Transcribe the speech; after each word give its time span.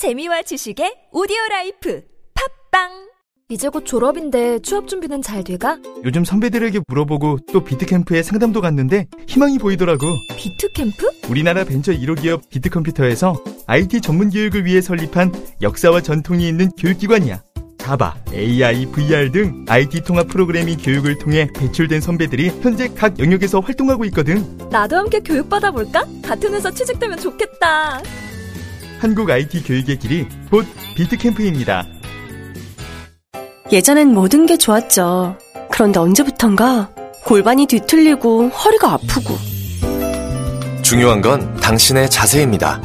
재미와 0.00 0.40
지식의 0.40 1.08
오디오 1.12 1.36
라이프 1.50 2.00
팟빵 2.70 2.88
이제 3.50 3.68
곧 3.68 3.84
졸업인데 3.84 4.60
취업 4.60 4.88
준비는 4.88 5.20
잘 5.20 5.44
돼가? 5.44 5.76
요즘 6.06 6.24
선배들에게 6.24 6.80
물어보고 6.88 7.40
또 7.52 7.62
비트캠프에 7.62 8.22
상담도 8.22 8.62
갔는데 8.62 9.08
희망이 9.28 9.58
보이더라고. 9.58 10.06
비트캠프? 10.38 11.28
우리나라 11.28 11.64
벤처 11.64 11.92
1호 11.92 12.18
기업 12.18 12.48
비트컴퓨터에서 12.48 13.44
IT 13.66 14.00
전문 14.00 14.30
교육을 14.30 14.64
위해 14.64 14.80
설립한 14.80 15.34
역사와 15.60 16.00
전통이 16.00 16.48
있는 16.48 16.70
교육기관이야. 16.78 17.42
자바, 17.76 18.14
AI, 18.32 18.86
VR 18.86 19.30
등 19.32 19.66
IT 19.68 20.04
통합 20.04 20.28
프로그래밍 20.28 20.78
교육을 20.78 21.18
통해 21.18 21.46
배출된 21.58 22.00
선배들이 22.00 22.48
현재 22.62 22.88
각 22.88 23.18
영역에서 23.18 23.60
활동하고 23.60 24.06
있거든. 24.06 24.56
나도 24.70 24.96
함께 24.96 25.20
교육받아 25.20 25.70
볼까? 25.70 26.06
같은 26.22 26.54
회사 26.54 26.70
취직되면 26.70 27.18
좋겠다. 27.18 28.00
한국 29.00 29.30
IT 29.30 29.62
교육의 29.64 29.98
길이 29.98 30.26
곧 30.50 30.66
비트캠프입니다. 30.94 31.86
예전엔 33.72 34.12
모든 34.12 34.44
게 34.44 34.58
좋았죠. 34.58 35.38
그런데 35.70 35.98
언제부턴가 35.98 36.90
골반이 37.24 37.66
뒤틀리고 37.66 38.48
허리가 38.48 38.92
아프고 38.92 39.38
중요한 40.82 41.22
건 41.22 41.56
당신의 41.56 42.10
자세입니다. 42.10 42.82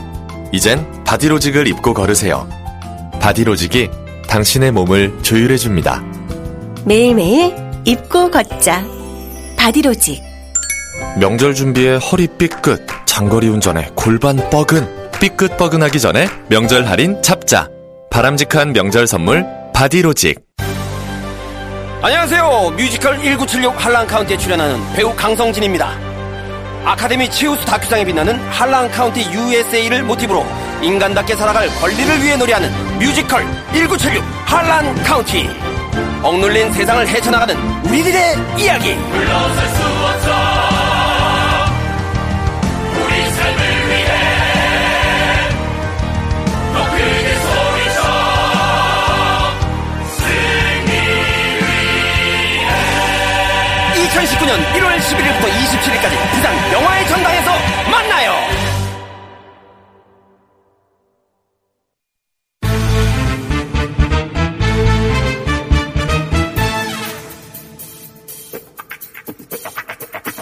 이젠 0.54 1.04
바디로직을 1.04 1.67
입고 1.67 1.93
걸으세요. 1.93 2.48
바디로직이 3.20 3.90
당신의 4.29 4.71
몸을 4.71 5.21
조율해줍니다. 5.21 6.02
매일매일 6.85 7.54
입고 7.84 8.32
걷자. 8.32 8.85
바디로직. 9.57 10.21
명절 11.20 11.55
준비에 11.55 11.95
허리 11.95 12.27
삐끗, 12.27 12.85
장거리 13.05 13.48
운전에 13.48 13.90
골반 13.95 14.38
뻐근, 14.49 15.05
삐끗 15.20 15.58
뻐근하기 15.58 16.00
전에 16.00 16.28
명절 16.50 16.88
할인 16.88 17.22
잡자. 17.22 17.70
바람직한 18.12 18.74
명절 18.74 19.08
선물 19.08 19.46
바디로직. 19.74 20.40
안녕하세요. 22.02 22.74
뮤지컬 22.77 23.18
1976 23.18 23.84
할란카운티에 23.84 24.38
출연하는 24.38 24.94
배우 24.94 25.16
강성진입니다. 25.16 25.90
아카데미 26.85 27.30
최우수 27.32 27.66
다큐상에 27.66 28.05
빛나는 28.05 28.38
할란카운티 28.49 29.21
USA를 29.32 30.04
모티브로 30.04 30.46
인간답게 30.84 31.35
살아갈 31.35 31.68
권리를 31.79 32.22
위해 32.24 32.35
노래하는 32.35 32.70
뮤지컬 33.00 33.44
1976 33.74 34.24
할란카운티. 34.46 35.49
억눌린 36.22 36.74
세상을 36.74 37.07
헤쳐나가는 37.07 37.55
우리들의 37.85 38.35
이야기. 38.60 38.94
물러설 38.94 39.68
수 39.70 39.84
없어. 39.84 40.65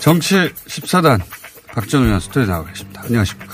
정치 0.04 0.36
14단 0.36 1.22
박정우 1.68 2.04
의원 2.04 2.20
스튜디오에 2.20 2.46
나와 2.46 2.66
계십니다. 2.66 3.04
안녕하십니까. 3.06 3.54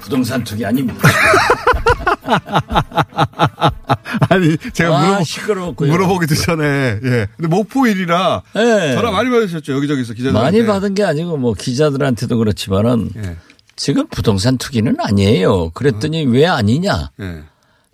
부동산 0.00 0.42
투기 0.42 0.66
아닙니까? 0.66 1.08
아니 4.28 4.56
제가 4.72 4.98
아, 4.98 5.20
물어보. 5.46 5.86
물어보기도 5.86 6.34
전에 6.34 6.98
예. 7.04 7.28
근데 7.36 7.48
목포일이라 7.48 8.42
예. 8.56 8.94
전화 8.94 9.12
많이 9.12 9.30
받으셨죠 9.30 9.72
여기저기서 9.74 10.14
기자들 10.14 10.32
많이 10.32 10.66
받은 10.66 10.94
게 10.94 11.04
아니고 11.04 11.36
뭐 11.36 11.54
기자들한테도 11.54 12.38
그렇지만은 12.38 13.10
예. 13.16 13.36
지금 13.76 14.08
부동산 14.08 14.58
투기는 14.58 14.96
아니에요. 14.98 15.70
그랬더니 15.70 16.24
왜 16.24 16.46
아니냐? 16.46 17.12
예. 17.20 17.44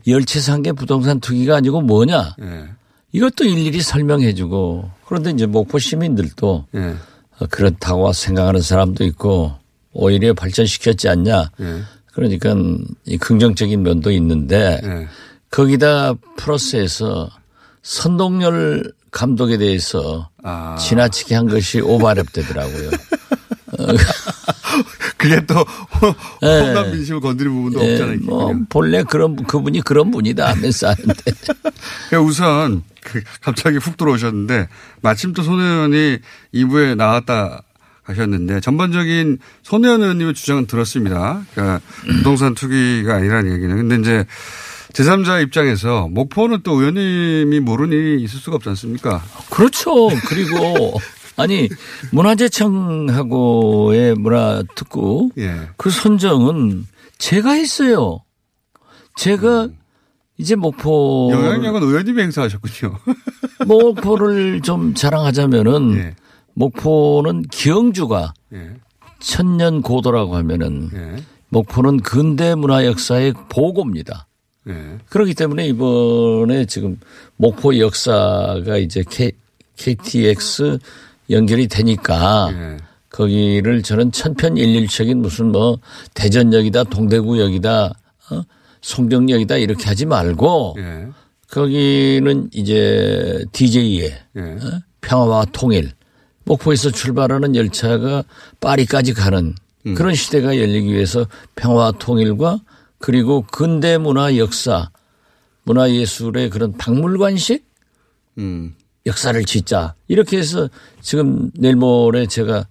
열채산계 0.07 0.73
부동산 0.73 1.21
투기가 1.21 1.57
아니고 1.57 1.83
뭐냐? 1.83 2.37
예. 2.41 2.65
이것도 3.13 3.45
일일이 3.45 3.83
설명해주고 3.83 4.91
그런데 5.05 5.33
이제 5.33 5.45
목포 5.45 5.79
시민들도 5.79 6.65
예. 6.77 6.95
어, 7.39 7.47
그렇다고 7.51 8.13
생각하는 8.13 8.61
사람도 8.61 9.05
있고 9.05 9.53
오히려 9.93 10.35
발전시켰지 10.35 11.09
않냐? 11.09 11.51
예. 11.61 11.83
그러니까 12.13 12.55
이 13.07 13.17
긍정적인 13.19 13.83
면도 13.83 14.11
있는데 14.13 14.81
예. 14.85 15.09
거기다 15.51 16.15
플러스해서 16.37 17.31
선동열 17.83 18.93
감독에 19.11 19.57
대해서 19.57 20.29
아. 20.43 20.77
지나치게 20.77 21.35
한 21.35 21.49
것이 21.49 21.81
오바랩 21.81 22.33
되더라고요. 22.33 22.91
그게 25.25 25.41
또 25.47 25.65
예. 26.43 26.61
험난 26.61 26.93
민심을 26.93 27.21
건드린 27.21 27.51
부분도 27.55 27.83
예, 27.83 27.93
없잖아요. 27.93 28.19
뭐 28.25 28.55
본래 28.69 29.03
그런 29.03 29.37
그분이 29.37 29.81
그런 29.81 30.11
분이다 30.11 30.51
하면서 30.51 30.89
하는데 30.89 31.15
그러니까 32.11 32.29
우선 32.29 32.83
그 33.03 33.23
갑자기 33.41 33.79
훅 33.79 33.97
들어오셨는데 33.97 34.69
마침 35.01 35.33
또손 35.33 35.61
의원이 35.61 36.19
2부에 36.55 36.97
나왔다 36.97 37.63
가셨는데 38.05 38.61
전반적인 38.61 39.39
손 39.63 39.85
의원 39.85 40.03
의원님의 40.03 40.35
주장은 40.35 40.67
들었습니다. 40.67 41.43
그러니까 41.55 41.81
부동산 42.19 42.55
투기가 42.55 43.15
아니라는 43.15 43.51
얘기는. 43.55 43.75
근데 43.77 43.97
이제 43.97 44.27
제3자 44.93 45.43
입장에서 45.43 46.07
목포는 46.09 46.61
또 46.63 46.75
의원님이 46.75 47.63
일이 47.93 48.23
있을 48.23 48.39
수가 48.39 48.57
없지 48.57 48.69
않습니까? 48.69 49.23
그렇죠. 49.49 50.09
그리고 50.29 51.01
아니 51.37 51.69
문화재청하고의 52.13 54.15
문화특구 54.15 55.31
예. 55.39 55.69
그 55.77 55.91
선정은 55.91 56.87
제가 57.19 57.53
했어요. 57.53 58.21
제가 59.17 59.69
이제 60.37 60.57
목포 60.57 61.31
영향력은 61.33 61.83
의원님이 61.83 62.23
행사하셨군요. 62.23 62.97
목포를 63.67 64.63
좀 64.63 64.95
자랑하자면은 64.95 65.97
예. 65.97 66.17
목포는 66.55 67.43
기영주가 67.43 68.35
예. 68.53 68.75
천년 69.21 69.83
고도라고 69.83 70.37
하면은 70.37 70.91
예. 70.95 71.23
목포는 71.49 72.01
근대 72.01 72.55
문화 72.55 72.85
역사의 72.85 73.35
보고입니다. 73.49 74.27
예. 74.69 74.99
그렇기 75.09 75.35
때문에 75.35 75.69
이번에 75.69 76.65
지금 76.67 76.99
목포 77.37 77.79
역사가 77.79 78.79
이제 78.79 79.05
K, 79.09 79.33
KTX 79.77 80.79
연결이 81.31 81.69
되니까 81.69 82.51
예. 82.53 82.77
거기를 83.11 83.83
저는 83.83 84.13
천편일률적인 84.13 85.23
무슨 85.23 85.53
뭐 85.53 85.79
대전역이다 86.15 86.85
동대구역이다 86.85 87.95
어? 88.31 88.43
송정역이다 88.81 89.57
이렇게 89.57 89.85
하지 89.85 90.07
말고 90.07 90.77
예. 90.79 91.09
거기는 91.51 92.51
이제 92.53 93.45
DJ의 93.53 94.15
예. 94.37 94.41
어? 94.41 94.81
평화와 95.01 95.47
통일 95.53 95.93
목포에서 96.45 96.91
출발하는 96.91 97.57
열차가 97.57 98.25
파리까지 98.61 99.15
가는 99.15 99.55
음. 99.87 99.95
그런 99.95 100.15
시대가 100.15 100.59
열리기 100.59 100.93
위해서 100.93 101.27
평화와 101.57 101.93
통일과 101.93 102.61
그리고 102.99 103.43
근대 103.51 103.99
문화 103.99 104.37
역사 104.37 104.91
문화 105.63 105.91
예술의 105.91 106.51
그런 106.51 106.77
박물관식 106.77 107.65
음. 108.39 108.75
역사를 109.07 109.45
짓자 109.45 109.95
이렇게 110.09 110.39
해서 110.39 110.69
지금 111.01 111.51
내일 111.55 111.77
모레 111.77 112.27
제가 112.27 112.67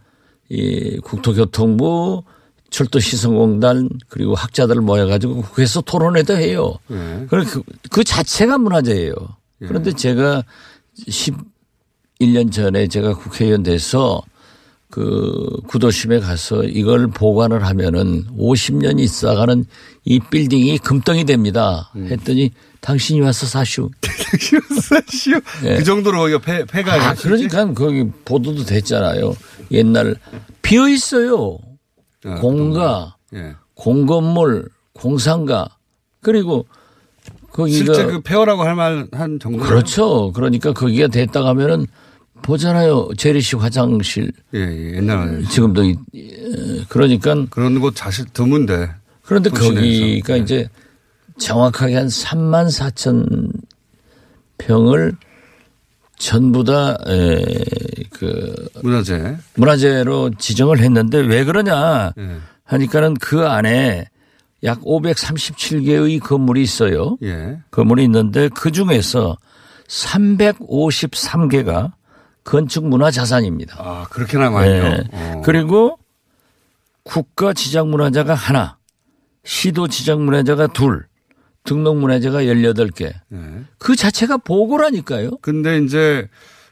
이 0.49 0.97
국토교통부 0.99 2.23
철도시설공단 2.69 3.89
그리고 4.09 4.33
학자들 4.33 4.81
모여가지고 4.81 5.41
국회에서 5.41 5.81
토론회도 5.81 6.35
해요. 6.37 6.79
예. 6.91 7.25
그래 7.29 7.45
그, 7.45 7.61
그 7.91 8.03
자체가 8.03 8.57
문화재예요. 8.57 9.13
그런데 9.59 9.91
제가 9.93 10.43
11년 11.07 12.51
전에 12.51 12.87
제가 12.87 13.13
국회의원 13.13 13.63
돼서 13.63 14.21
그 14.93 15.57
구도심에 15.69 16.19
가서 16.19 16.65
이걸 16.65 17.07
보관을 17.07 17.65
하면은 17.65 18.25
50년 18.37 18.99
있어가는 18.99 19.65
이 20.05 20.19
빌딩이 20.19 20.77
금덩이 20.77 21.25
됩니다. 21.25 21.91
했더니 21.95 22.51
당신이 22.79 23.21
와서 23.21 23.47
사슈. 23.47 23.89
쉬워. 25.09 25.41
예. 25.63 25.77
그 25.77 25.83
정도로 25.83 26.19
거기가 26.19 26.37
폐, 26.37 26.65
폐가 26.65 26.93
아, 26.93 27.15
그러니까 27.15 27.73
거기 27.73 28.07
보도도 28.23 28.65
됐잖아요. 28.65 29.35
옛날 29.71 30.15
비어 30.61 30.87
있어요. 30.87 31.57
아, 32.25 32.35
공가, 32.35 33.15
예. 33.33 33.55
공건물, 33.73 34.69
공상가 34.93 35.69
그리고 36.21 36.67
거기가 37.51 37.77
실제 37.95 38.05
그 38.05 38.21
폐허라고 38.21 38.61
할 38.61 38.75
만한 38.75 39.39
정도. 39.39 39.57
그렇죠. 39.57 40.31
그러니까 40.33 40.71
거기가 40.71 41.07
됐다 41.07 41.41
가면은 41.41 41.87
보잖아요. 42.43 43.09
재래식 43.17 43.59
화장실 43.61 44.31
예, 44.53 44.59
예. 44.59 44.97
옛날 44.97 45.43
지금도 45.49 45.83
이- 45.83 45.95
예, 46.15 46.83
그러니까 46.89 47.33
그런 47.49 47.79
곳 47.79 47.97
사실 47.97 48.25
드문데. 48.25 48.89
그런데 49.23 49.49
도시내에서. 49.49 49.99
거기가 50.01 50.33
네. 50.35 50.39
이제 50.41 50.69
정확하게 51.39 51.95
한 51.95 52.05
3만 52.07 52.67
4천 52.67 53.51
평을 54.59 55.13
전부 56.17 56.63
다, 56.63 56.95
에, 57.07 57.43
그, 58.11 58.53
문화재. 58.83 59.35
문화재로 59.55 60.31
지정을 60.37 60.77
했는데 60.79 61.17
왜 61.19 61.43
그러냐 61.43 62.13
예. 62.17 62.29
하니까는 62.65 63.15
그 63.15 63.45
안에 63.47 64.05
약 64.63 64.79
537개의 64.81 66.19
건물이 66.21 66.61
있어요. 66.61 67.17
예. 67.23 67.57
건물이 67.71 68.03
있는데 68.03 68.47
그 68.49 68.71
중에서 68.71 69.37
353개가 69.87 71.91
건축 72.43 72.85
문화 72.85 73.11
자산입니다. 73.11 73.75
아, 73.79 74.05
그렇게 74.09 74.37
남아요. 74.37 74.83
네. 74.83 75.03
어. 75.11 75.41
그리고 75.45 75.97
국가 77.03 77.53
지정 77.53 77.89
문화재가 77.91 78.33
하나, 78.33 78.77
시도 79.43 79.87
지정 79.87 80.25
문화재가 80.25 80.67
둘, 80.67 81.05
등록 81.63 81.97
문화재가 81.97 82.43
18개. 82.43 83.05
예. 83.05 83.37
그 83.77 83.95
자체가 83.95 84.37
보고라니까요. 84.37 85.37
근데 85.41 85.79
이제 85.79 86.27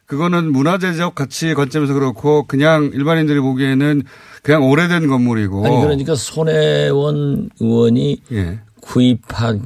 그거는 0.06 0.52
문화재적 0.52 1.16
가치 1.16 1.54
관점에서 1.54 1.94
그렇고 1.94 2.46
그냥 2.46 2.92
일반인들이 2.94 3.40
보기에는 3.40 4.04
그냥 4.44 4.64
오래된 4.64 5.08
건물이고. 5.08 5.66
아니 5.66 5.82
그러니까 5.82 6.16
손혜원 6.16 7.50
의원이 7.60 8.22
예. 8.34 8.60
구입한 8.82 9.62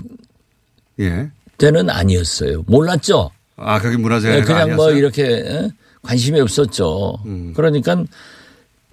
예. 1.00 1.32
때는 1.58 1.90
아니었어요. 1.90 2.64
몰랐죠. 2.68 3.32
아, 3.58 3.80
거기 3.80 3.98
문화재. 3.98 4.30
네, 4.30 4.42
그냥 4.42 4.76
뭐 4.76 4.92
이렇게 4.92 5.24
에? 5.24 5.70
관심이 6.06 6.40
없었죠. 6.40 7.18
음. 7.26 7.54
그러니까 7.56 8.04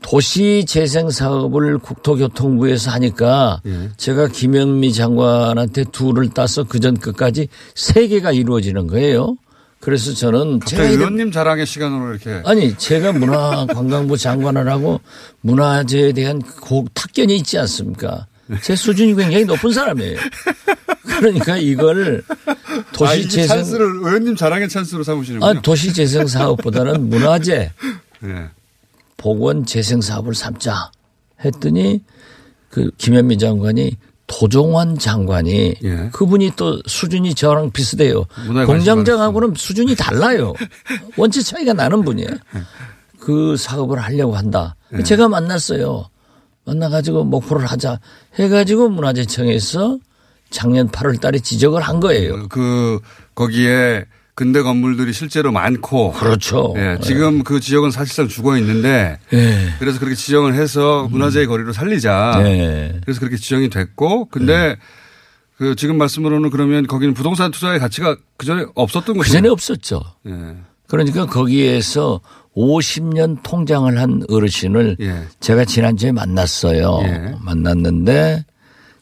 도시 0.03 0.65
재생 0.67 1.11
사업을 1.11 1.79
국토교통부에서 1.79 2.91
하니까 2.91 3.61
예. 3.67 3.91
제가 3.97 4.29
김영미 4.29 4.93
장관한테 4.93 5.85
둘을 5.93 6.31
따서 6.31 6.65
그전 6.65 6.97
끝까지 6.97 7.49
세 7.75 8.09
개가 8.09 8.33
이루어지는 8.33 8.89
거예요. 8.89 9.37
그래서 9.81 10.13
저는 10.13 10.61
제가 10.65 10.85
의원님 10.85 11.33
자랑의 11.33 11.67
시간으로 11.67 12.11
이렇게. 12.15 12.43
아니 12.45 12.77
제가 12.77 13.13
문화관광부 13.13 14.17
장관을 14.17 14.69
하고 14.69 15.01
문화재에 15.41 16.13
대한 16.13 16.41
고 16.41 16.87
탁견이 16.95 17.37
있지 17.37 17.59
않습니까? 17.59 18.27
제 18.61 18.77
수준이 18.77 19.15
굉장히 19.15 19.45
높은 19.45 19.73
사람이에요. 19.73 20.19
그러니까 21.19 21.57
이걸 21.57 22.23
아, 22.47 22.55
도시 22.93 23.21
이게 23.21 23.29
재생 23.29 23.57
찬스를 23.59 23.87
의원님 23.87 24.37
자랑의 24.37 24.69
찬스로 24.69 25.05
삼으시는군요. 25.05 25.49
아, 25.51 25.61
도시 25.63 25.93
재생 25.93 26.27
사업보다는 26.27 27.09
문화재 27.09 27.71
예. 28.25 28.49
복원 29.17 29.65
재생 29.65 30.01
사업을 30.01 30.35
삼자 30.35 30.91
했더니 31.45 32.03
그 32.71 32.91
김현미 32.99 33.39
장관이 33.39 33.97
도종환 34.27 34.99
장관이 34.99 35.75
예. 35.83 36.09
그분이 36.13 36.53
또 36.57 36.81
수준이 36.87 37.35
저랑 37.35 37.71
비슷해요. 37.73 38.25
공장장하고는 38.67 39.55
수준이 39.57 39.95
달라요. 39.95 40.55
원체 41.17 41.43
차이가 41.43 41.73
나는 41.73 42.03
분이에요. 42.05 42.31
그 43.21 43.57
사업을 43.57 43.99
하려고 44.03 44.35
한다. 44.37 44.75
예. 44.97 45.03
제가 45.03 45.29
만났어요. 45.29 46.09
만나가지고 46.65 47.25
목표를 47.25 47.67
하자 47.67 47.99
해가지고 48.39 48.89
문화재청에서 48.91 49.99
작년 50.51 50.89
8월 50.89 51.21
달에 51.21 51.39
지적을 51.39 51.81
한 51.83 52.01
거예요. 52.01 52.49
그 52.49 53.01
거기에 53.35 54.05
근대 54.35 54.63
건물들이 54.63 55.13
실제로 55.13 55.53
많고. 55.53 56.13
그렇죠. 56.13 56.75
예. 56.77 56.99
지금 57.03 57.43
그 57.43 57.61
지역은 57.61 57.91
사실상 57.91 58.29
죽어 58.29 58.57
있는데. 58.59 59.19
예. 59.33 59.69
그래서 59.79 59.99
그렇게 59.99 60.15
지정을 60.15 60.55
해서 60.55 61.07
문화재의 61.11 61.47
거리로 61.47 61.73
살리자. 61.73 62.43
예. 62.45 63.01
그래서 63.03 63.21
그렇게 63.21 63.37
지정이 63.37 63.69
됐고. 63.69 64.27
근데 64.27 64.77
그 65.59 65.75
지금 65.77 65.99
말씀으로는 65.99 66.51
그러면 66.51 66.87
거기는 66.87 67.13
부동산 67.15 67.51
투자의 67.51 67.79
가치가 67.79 68.17
그 68.37 68.47
전에 68.47 68.65
없었던 68.75 69.15
그 69.15 69.21
거죠. 69.21 69.33
전에 69.33 69.49
없었죠. 69.49 70.03
예. 70.27 70.57
그러니까 70.89 71.27
거기에서 71.27 72.21
50년 72.57 73.39
통장을 73.43 73.99
한 73.99 74.23
어르신을 74.29 74.97
예. 75.01 75.23
제가 75.41 75.65
지난주에 75.65 76.13
만났어요. 76.13 77.01
예. 77.05 77.35
만났는데 77.41 78.45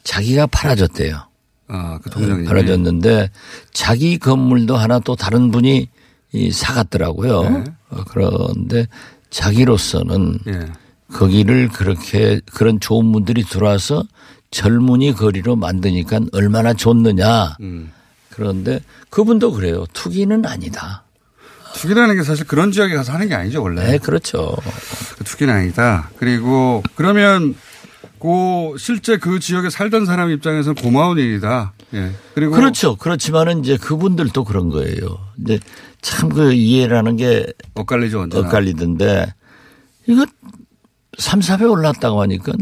자기가 0.05 0.47
팔아줬대요. 0.47 1.21
아, 1.69 1.99
그 2.03 2.11
통장이. 2.11 2.45
팔아줬는데 2.45 3.31
자기 3.73 4.19
건물도 4.19 4.77
하나 4.77 4.99
또 5.01 5.17
다른 5.17 5.51
분이 5.51 5.89
이 6.33 6.51
사갔더라고요. 6.53 7.43
네. 7.43 7.65
어, 7.91 8.05
그런데 8.09 8.87
자기로서는 9.31 10.39
예. 10.49 10.61
거기를 11.13 11.69
그렇게 11.69 12.41
그런 12.53 12.79
좋은 12.79 13.11
분들이 13.13 13.43
들어와서 13.45 14.05
젊은이 14.51 15.15
거리로 15.15 15.57
만드니까 15.57 16.21
얼마나 16.33 16.73
좋느냐. 16.73 17.57
음. 17.61 17.93
그런데 18.31 18.81
그분도 19.11 19.53
그래요. 19.53 19.87
투기는 19.93 20.47
아니다. 20.47 21.05
투기라는 21.75 22.17
게 22.17 22.23
사실 22.23 22.47
그런 22.47 22.73
지역에 22.73 22.95
가서 22.95 23.13
하는 23.13 23.29
게 23.29 23.35
아니죠, 23.35 23.63
원래. 23.63 23.93
네, 23.93 23.99
그렇죠. 23.99 24.57
그 25.19 25.25
투기는 25.25 25.53
아니다. 25.55 26.11
그리고 26.19 26.83
그러면 26.95 27.55
그 28.21 28.77
실제 28.79 29.17
그 29.17 29.41
지역에 29.41 29.71
살던 29.71 30.05
사람 30.07 30.31
입장에서는 30.31 30.75
고마운 30.83 31.19
일이다. 31.19 31.73
예. 31.95 32.13
그리고 32.35 32.53
그렇죠. 32.55 32.97
그렇지만은 32.97 33.61
이제 33.65 33.77
그분들도 33.77 34.45
그런 34.45 34.69
거예요. 34.69 35.19
이제 35.43 35.59
참 36.03 36.29
그 36.31 36.53
이해라는 36.53 37.17
게 37.17 37.47
엇갈리죠, 37.75 38.21
언제나. 38.21 38.47
엇갈리던데 38.47 39.35
이거 40.07 40.27
3, 41.19 41.41
4배 41.41 41.71
올랐다고 41.71 42.21
하니까 42.23 42.53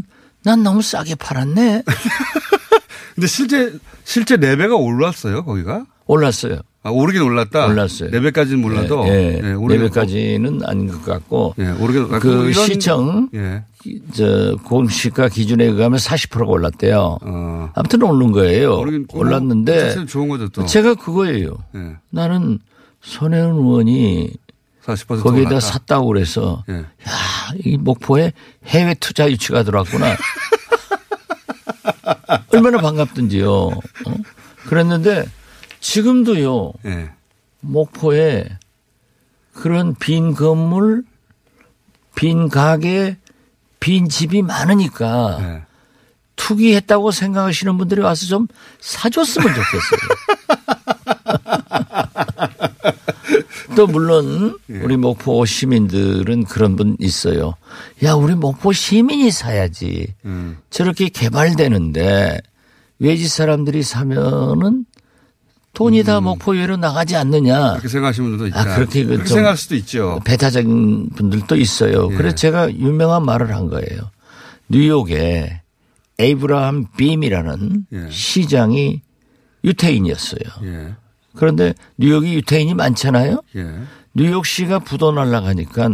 난 0.44 0.62
너무 0.62 0.80
싸게 0.82 1.14
팔았네. 1.16 1.82
근데 3.14 3.26
실제 3.26 3.72
실제 4.04 4.36
4배가 4.36 4.78
올랐어요, 4.80 5.44
거기가? 5.44 5.84
올랐어요. 6.06 6.60
아, 6.82 6.90
오르긴 6.90 7.22
올랐다. 7.22 7.66
올랐어요. 7.66 8.10
4배까지는 8.10 8.56
몰라도 8.60 9.04
예, 9.08 9.40
예, 9.42 9.48
예. 9.50 9.52
오르긴 9.52 9.88
4배까지는 9.88 10.66
아닌 10.66 10.88
것 10.88 11.04
같고 11.04 11.54
예, 11.58 11.70
오르긴 11.70 12.14
아, 12.14 12.18
그 12.18 12.52
시청 12.52 13.28
예. 13.34 13.64
저 14.14 14.56
공시가 14.64 15.28
기준에 15.28 15.64
의하면 15.64 15.98
40%가 15.98 16.44
올랐대요. 16.46 17.18
어. 17.20 17.70
아무튼 17.74 18.02
오른 18.02 18.32
거예요. 18.32 18.76
오르긴 18.78 19.06
그 19.10 19.18
올랐는데 19.18 20.06
좋은 20.06 20.28
거죠, 20.28 20.48
또. 20.50 20.64
제가 20.66 20.94
그거예요. 20.94 21.56
예. 21.74 21.96
나는 22.10 22.58
손혜원 23.00 23.56
의원이 23.56 24.30
40% 24.84 25.22
거기에다 25.22 25.50
올랐다. 25.50 25.60
샀다고 25.60 26.06
그래서 26.06 26.64
예. 26.68 26.74
야, 26.74 26.84
이 27.64 27.76
목포에 27.76 28.32
해외 28.66 28.94
투자 28.94 29.30
유치가 29.30 29.62
들어왔구나. 29.62 30.16
얼마나 32.52 32.78
반갑든지요. 32.78 33.50
어? 33.50 33.80
그랬는데 34.66 35.24
지금도요. 35.88 36.72
예. 36.84 37.10
목포에 37.60 38.46
그런 39.54 39.94
빈 39.94 40.34
건물, 40.34 41.02
빈 42.14 42.50
가게, 42.50 43.16
빈 43.80 44.06
집이 44.06 44.42
많으니까 44.42 45.38
예. 45.40 45.62
투기했다고 46.36 47.10
생각하시는 47.10 47.78
분들이 47.78 48.02
와서 48.02 48.26
좀 48.26 48.48
사줬으면 48.80 49.48
좋겠어요. 49.48 50.00
또 53.74 53.86
물론 53.86 54.58
우리 54.68 54.98
목포 54.98 55.46
시민들은 55.46 56.44
그런 56.44 56.76
분 56.76 56.96
있어요. 57.00 57.54
야, 58.04 58.12
우리 58.12 58.34
목포 58.34 58.72
시민이 58.72 59.30
사야지. 59.30 60.14
음. 60.26 60.58
저렇게 60.68 61.08
개발되는데 61.08 62.40
외지 62.98 63.26
사람들이 63.26 63.82
사면은 63.82 64.84
돈이 65.78 66.02
다 66.02 66.20
목포외로 66.20 66.76
나가지 66.76 67.14
않느냐. 67.14 67.70
그렇게 67.74 67.86
생각하시는 67.86 68.30
분들도 68.30 68.48
있다. 68.48 68.60
아, 68.60 68.74
그렇게 68.74 69.02
그 69.02 69.10
그렇게 69.10 69.24
좀 69.26 69.34
생각할 69.36 69.56
수도 69.56 69.76
있죠. 69.76 70.20
배타적인 70.24 71.10
분들도 71.10 71.54
있어요. 71.54 72.08
예. 72.10 72.16
그래서 72.16 72.34
제가 72.34 72.72
유명한 72.72 73.24
말을 73.24 73.54
한 73.54 73.68
거예요. 73.68 74.10
뉴욕에 74.68 75.62
에이브라함 76.18 76.86
빔이라는 76.96 77.86
예. 77.92 78.10
시장이 78.10 79.02
유태인이었어요. 79.62 80.40
예. 80.64 80.94
그런데 81.36 81.74
뉴욕이 81.96 82.34
유태인이 82.34 82.74
많잖아요. 82.74 83.40
예. 83.54 83.74
뉴욕시가 84.14 84.80
부도 84.80 85.12
날라가니까 85.12 85.90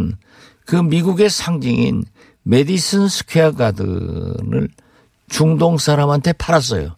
그 0.65 0.77
미국의 0.77 1.29
상징인 1.29 2.05
메디슨 2.41 3.07
스퀘어 3.07 3.51
가든을 3.51 4.67
중동 5.29 5.77
사람한테 5.77 6.33
팔았어요. 6.33 6.95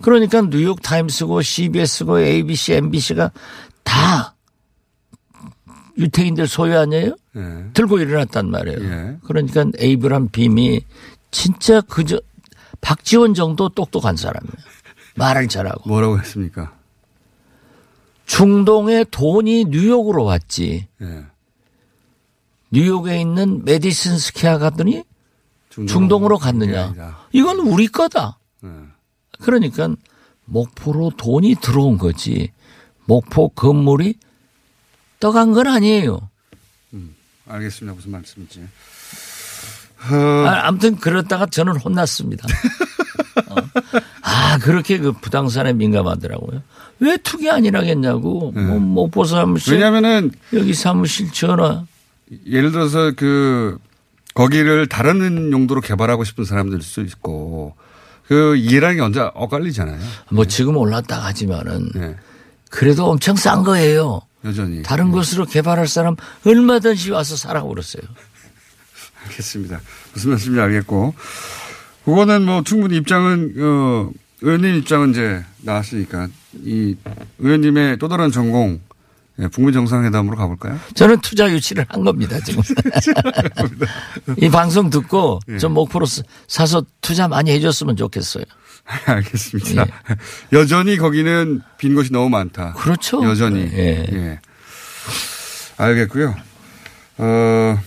예. 0.00 0.02
그러니까 0.04 0.42
뉴욕 0.42 0.80
타임스고 0.82 1.42
CBS고 1.42 2.20
ABC, 2.20 2.74
NBC가 2.74 3.30
다 3.82 4.34
유태인들 5.96 6.46
소유 6.46 6.78
아니에요? 6.78 7.16
예. 7.36 7.70
들고 7.74 7.98
일어났단 7.98 8.50
말이에요. 8.50 8.78
예. 8.82 9.16
그러니까 9.24 9.66
에이브람 9.78 10.28
빔이 10.28 10.80
진짜 11.30 11.80
그저 11.80 12.20
박지원 12.80 13.34
정도 13.34 13.68
똑똑한 13.68 14.16
사람이에요. 14.16 14.54
말을 15.16 15.48
잘하고. 15.48 15.88
뭐라고 15.88 16.18
했습니까? 16.20 16.72
중동의 18.26 19.06
돈이 19.10 19.66
뉴욕으로 19.66 20.24
왔지. 20.24 20.86
예. 21.02 21.24
뉴욕에 22.70 23.20
있는 23.20 23.64
메디슨 23.64 24.18
스퀘어 24.18 24.58
가든이 24.58 25.02
중동으로 25.70 26.38
갔느냐. 26.38 26.84
아니다. 26.84 27.18
이건 27.32 27.58
우리 27.60 27.88
거다. 27.88 28.38
예. 29.40 29.44
그러니까 29.44 29.94
목포로 30.44 31.12
돈이 31.16 31.56
들어온 31.60 31.98
거지 31.98 32.52
목포 33.06 33.50
건물이 33.50 34.14
떠간 35.20 35.52
건 35.52 35.66
아니에요. 35.66 36.28
알겠습니다. 37.48 37.94
무슨 37.94 38.12
말씀인지. 38.12 38.62
아, 40.00 40.60
아무튼 40.64 40.96
그러다가 40.96 41.46
저는 41.46 41.76
혼났습니다. 41.76 42.46
어. 43.48 43.56
아 44.22 44.58
그렇게 44.58 44.98
그 44.98 45.12
부동산에 45.12 45.72
민감하더라고요. 45.72 46.62
왜 47.00 47.16
투기 47.16 47.50
아니라겠냐고. 47.50 48.52
뭐 48.52 48.78
목포 48.78 49.24
사무실 49.24 49.74
왜냐면은 49.74 50.30
여기 50.52 50.74
사무실 50.74 51.32
전화 51.32 51.84
예를 52.46 52.70
들어서 52.70 53.12
그 53.16 53.78
거기를 54.34 54.86
다른 54.86 55.50
용도로 55.50 55.80
개발하고 55.80 56.24
싶은 56.24 56.44
사람들 56.44 56.82
수 56.82 57.00
있고 57.00 57.74
그 58.28 58.56
이해라는 58.56 58.96
게 58.96 59.02
언제 59.02 59.20
엇갈리잖아요. 59.34 59.98
뭐 60.30 60.44
지금 60.44 60.76
올랐다 60.76 61.18
하지만은 61.24 61.90
네. 61.94 62.14
그래도 62.70 63.06
엄청 63.06 63.36
싼 63.36 63.62
거예요. 63.64 64.20
여전히. 64.44 64.82
다른 64.82 65.10
곳으로 65.10 65.46
개발할 65.46 65.88
사람 65.88 66.14
얼마든지 66.44 67.10
와서 67.10 67.36
살아고 67.36 67.70
그랬어요. 67.70 68.02
알겠습니다. 69.24 69.80
무슨 70.12 70.30
말씀인지 70.30 70.60
알겠고. 70.60 71.14
그거는 72.04 72.42
뭐 72.42 72.62
충분히 72.62 72.96
입장은, 72.96 73.54
어, 73.58 74.10
의원님 74.42 74.76
입장은 74.76 75.10
이제 75.10 75.44
나왔으니까 75.62 76.28
이 76.64 76.96
의원님의 77.38 77.98
또 77.98 78.08
다른 78.08 78.30
전공, 78.30 78.80
예, 79.40 79.46
북미 79.48 79.72
정상회담으로 79.72 80.36
가볼까요? 80.36 80.78
저는 80.94 81.20
투자 81.20 81.48
유치를 81.50 81.86
한 81.88 82.02
겁니다, 82.04 82.38
지금. 82.40 82.62
이 84.38 84.48
방송 84.48 84.90
듣고 84.90 85.38
예. 85.48 85.58
좀 85.58 85.74
목포로 85.74 86.06
사- 86.06 86.22
사서 86.48 86.84
투자 87.00 87.28
많이 87.28 87.50
해줬으면 87.52 87.96
좋겠어요. 87.96 88.44
알겠습니다. 89.06 89.86
여전히 90.52 90.96
거기는 90.96 91.60
빈 91.78 91.94
곳이 91.94 92.12
너무 92.12 92.28
많다. 92.30 92.74
예. 92.76 92.80
그렇죠. 92.80 93.22
여전히. 93.22 93.60
예. 93.72 94.06
예. 94.12 94.40
알겠고요. 95.76 96.34
어, 97.18 97.78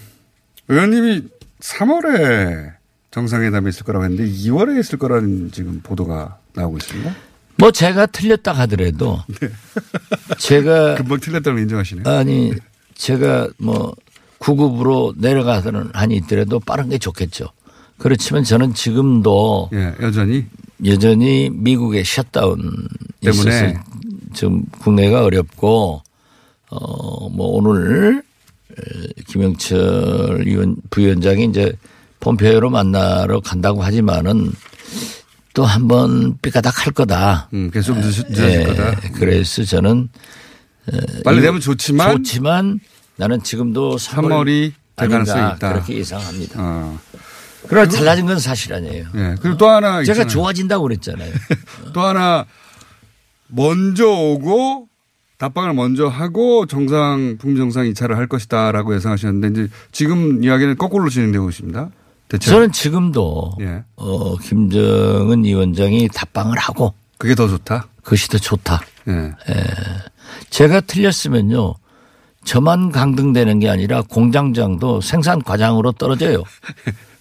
의원님이 0.69 1.23
3월에 1.59 2.71
정상회담이 3.11 3.69
있을 3.69 3.83
거라고 3.83 4.05
했는데 4.05 4.31
2월에 4.31 4.79
있을 4.79 4.97
거라는 4.99 5.51
지금 5.51 5.81
보도가 5.83 6.37
나오고 6.53 6.77
있습니다. 6.77 7.13
뭐 7.61 7.71
제가 7.71 8.07
틀렸다 8.07 8.53
하더라도 8.53 9.21
네. 9.39 9.47
제가 10.39 10.95
금방 11.01 11.19
틀렸다고 11.19 11.59
인정하시네요. 11.59 12.03
아니 12.07 12.53
제가 12.95 13.49
뭐 13.59 13.95
구급으로 14.39 15.13
내려가서는 15.15 15.91
한이 15.93 16.15
있더라도 16.17 16.59
빠른 16.59 16.89
게 16.89 16.97
좋겠죠. 16.97 17.49
그렇지만 17.99 18.43
저는 18.43 18.73
지금도 18.73 19.69
예, 19.73 19.93
여전히. 20.01 20.45
여전히 20.85 21.51
미국의 21.51 22.03
셧다운 22.03 22.87
때문에. 23.21 23.79
지금 24.33 24.63
국내가 24.79 25.23
어렵고 25.23 26.01
어뭐 26.69 27.47
오늘 27.57 28.23
에, 28.71 29.23
김영철 29.27 30.45
위원 30.47 30.77
부위원장이 30.89 31.45
이제 31.45 31.73
폼페이오로 32.21 32.69
만나러 32.71 33.39
간다고 33.41 33.83
하지만은 33.83 34.51
또 35.53 35.65
한 35.65 35.87
번 35.87 36.37
삐까닥 36.41 36.85
할 36.85 36.93
거다. 36.93 37.49
음, 37.53 37.69
계속 37.71 37.97
늦, 37.99 38.05
늦어질 38.29 38.61
예, 38.61 38.63
거다. 38.63 38.95
그래서 39.15 39.63
저는 39.63 40.09
빨리 41.23 41.37
이거 41.37 41.47
되면 41.47 41.59
좋지만 41.61 42.17
좋지만 42.17 42.79
나는 43.17 43.43
지금도 43.43 43.97
3월 43.97 44.27
3월이 44.29 44.71
될 44.95 45.09
가능성이 45.09 45.53
있다. 45.55 45.73
그렇게 45.73 45.95
예상합니다. 45.95 46.55
어. 46.57 46.99
그러나 47.67 47.89
달라진 47.89 48.25
건 48.25 48.39
사실 48.39 48.73
아니에요. 48.73 49.05
예. 49.15 49.35
그리고 49.41 49.57
또 49.57 49.69
하나 49.69 50.03
제가 50.03 50.23
있잖아요. 50.23 50.27
좋아진다고 50.27 50.83
그랬잖아요. 50.83 51.31
또 51.93 52.01
하나 52.01 52.45
먼저 53.47 54.07
오고 54.07 54.87
답방을 55.37 55.73
먼저 55.73 56.07
하고 56.07 56.65
정상 56.65 57.37
북미 57.39 57.57
정상 57.57 57.85
2차를 57.85 58.15
할 58.15 58.27
것이다라고 58.27 58.95
예상하셨는데 58.95 59.47
이제 59.63 59.73
지금 59.91 60.43
이야기는 60.43 60.77
거꾸로 60.77 61.09
진행되고 61.09 61.49
있습니다. 61.49 61.89
대체 62.31 62.49
저는 62.49 62.71
지금도 62.71 63.57
예. 63.59 63.83
어, 63.97 64.37
김정은 64.37 65.43
위원장이 65.43 66.07
답방을 66.15 66.57
하고 66.57 66.93
그게 67.17 67.35
더 67.35 67.45
좋다. 67.49 67.89
그것이 68.03 68.29
더 68.29 68.37
좋다. 68.37 68.81
예. 69.09 69.33
제가 70.49 70.79
틀렸으면요. 70.79 71.75
저만 72.45 72.93
강등되는 72.93 73.59
게 73.59 73.69
아니라 73.69 74.01
공장장도 74.03 75.01
생산 75.01 75.43
과장으로 75.43 75.91
떨어져요. 75.91 76.43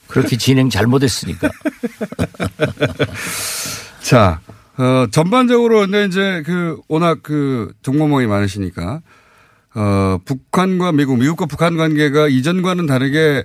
그렇게 0.06 0.36
진행 0.36 0.70
잘못했으니까. 0.70 1.50
자, 4.02 4.40
어, 4.78 5.06
전반적으로 5.10 5.80
근데 5.80 6.04
이제 6.04 6.44
그 6.46 6.80
워낙 6.86 7.18
그 7.24 7.72
정보망이 7.82 8.28
많으시니까 8.28 9.00
어, 9.74 10.18
북한과 10.24 10.92
미국, 10.92 11.18
미국과 11.18 11.46
북한 11.46 11.76
관계가 11.76 12.28
이전과는 12.28 12.86
다르게 12.86 13.42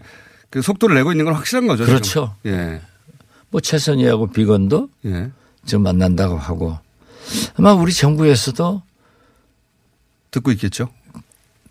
그 0.50 0.62
속도를 0.62 0.96
내고 0.96 1.12
있는 1.12 1.26
건 1.26 1.34
확실한 1.34 1.68
거죠. 1.68 1.86
지금? 1.86 2.00
그렇죠. 2.00 2.36
예. 2.46 2.82
뭐 3.50 3.62
최선희하고 3.62 4.32
비건도 4.32 4.90
예. 5.06 5.32
지금 5.66 5.84
만난다고 5.84 6.38
하고 6.38 6.78
아마 7.58 7.74
우리 7.74 7.94
정부에서도 7.94 8.82
듣고 10.32 10.52
있겠죠. 10.52 10.90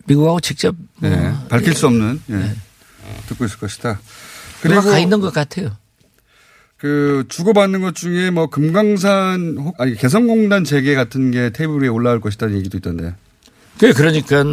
미국하고 0.06 0.40
직접 0.40 0.74
뭐 0.96 1.10
예. 1.10 1.34
밝힐 1.48 1.74
수 1.74 1.86
없는 1.86 2.20
예. 2.30 2.54
듣고 3.28 3.44
있을 3.44 3.58
것이다. 3.58 4.00
그리고 4.62 4.82
가 4.82 4.98
있는 4.98 5.20
것 5.20 5.32
같아요. 5.32 5.76
그 6.76 7.24
주고받는 7.28 7.80
것 7.80 7.94
중에 7.94 8.30
뭐 8.30 8.48
금강산 8.48 9.56
혹 9.58 9.80
아니 9.80 9.94
개성공단 9.94 10.64
재개 10.64 10.94
같은 10.94 11.30
게 11.30 11.50
테이블 11.50 11.82
위에 11.82 11.88
올라올 11.88 12.20
것이다는 12.20 12.56
얘기도 12.56 12.78
있던데. 12.78 13.14
그 13.78 13.92
그러니까 13.92 14.44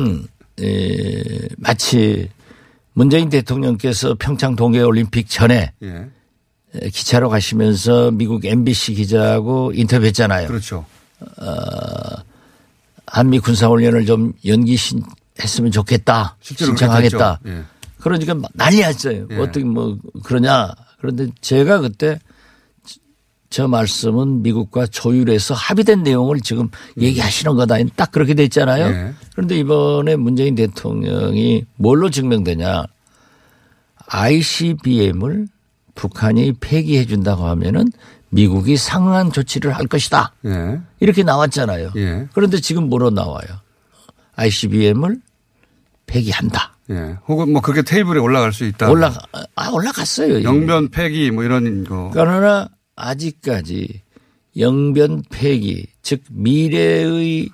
에, 0.61 1.47
마치 1.57 2.29
문재인 2.93 3.29
대통령께서 3.29 4.15
평창 4.19 4.55
동계올림픽 4.55 5.29
전에 5.29 5.73
예. 5.83 6.09
에, 6.75 6.89
기차로 6.89 7.29
가시면서 7.29 8.11
미국 8.11 8.45
MBC 8.45 8.95
기자하고 8.95 9.71
인터뷰했잖아요. 9.75 10.47
그렇죠. 10.47 10.85
한미 13.07 13.39
군사훈련을 13.39 14.05
좀 14.05 14.33
연기했으면 14.45 15.71
좋겠다. 15.71 16.37
신청하겠다. 16.41 17.39
예. 17.47 17.63
그러니까 17.99 18.33
막 18.33 18.49
난리였어요. 18.53 19.27
예. 19.31 19.37
어떻게 19.37 19.63
뭐 19.65 19.97
그러냐. 20.23 20.71
그런데 20.99 21.27
제가 21.41 21.79
그때 21.79 22.19
저 23.51 23.67
말씀은 23.67 24.43
미국과 24.43 24.87
조율해서 24.87 25.53
합의된 25.53 26.03
내용을 26.03 26.39
지금 26.39 26.69
얘기하시는 26.97 27.53
거다. 27.55 27.75
딱 27.97 28.09
그렇게 28.11 28.33
돼 28.33 28.45
있잖아요. 28.45 28.87
음. 28.87 28.91
예. 28.93 29.13
그런데 29.35 29.57
이번에 29.57 30.15
문재인 30.15 30.55
대통령이 30.55 31.65
뭘로 31.75 32.09
증명되냐. 32.09 32.85
ICBM을 34.07 35.47
북한이 35.95 36.53
폐기해 36.61 37.05
준다고 37.05 37.45
하면은 37.47 37.89
미국이 38.29 38.77
상응한 38.77 39.33
조치를 39.33 39.73
할 39.73 39.85
것이다. 39.85 40.31
예. 40.45 40.79
이렇게 41.01 41.23
나왔잖아요. 41.23 41.91
예. 41.97 42.29
그런데 42.33 42.61
지금 42.61 42.87
뭐로 42.87 43.09
나와요? 43.09 43.47
ICBM을 44.35 45.19
폐기한다. 46.05 46.77
예. 46.89 47.17
혹은 47.27 47.51
뭐 47.51 47.61
그게 47.61 47.81
테이블에 47.81 48.17
올라갈 48.21 48.53
수 48.53 48.63
있다. 48.63 48.89
올라 48.89 49.13
아 49.55 49.69
올라갔어요. 49.71 50.41
영변 50.43 50.87
폐기 50.91 51.31
뭐 51.31 51.43
이런 51.43 51.83
거. 51.83 52.11
그러나 52.13 52.69
아직까지 53.01 54.01
영변 54.57 55.23
폐기 55.29 55.87
즉 56.01 56.21
미래의 56.29 57.49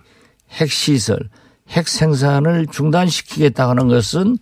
핵시설 0.51 1.29
핵 1.69 1.87
생산을 1.87 2.67
중단시키겠다는 2.67 3.87
것은 3.87 4.37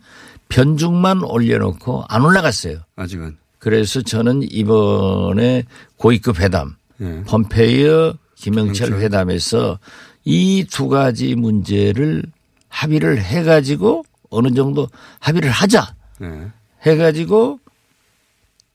변죽만 0.50 1.24
울려놓고 1.24 2.06
안 2.08 2.24
올라갔어요. 2.24 2.80
아직은. 2.96 3.38
그래서 3.60 4.02
저는 4.02 4.44
이번에 4.52 5.64
고위급 5.98 6.40
회담 6.40 6.76
예. 7.02 7.24
폼페이오 7.26 8.14
김영철 8.36 8.74
김영철. 8.88 9.02
회담에서 9.02 9.80
이 10.24 10.66
두 10.72 10.88
가지 10.88 11.36
문제를 11.36 12.24
합의를 12.70 13.22
해가지고 13.22 14.04
어느 14.30 14.54
정도 14.54 14.88
합의를 15.20 15.50
하자 15.50 15.96
예. 16.22 16.52
해가지고 16.86 17.60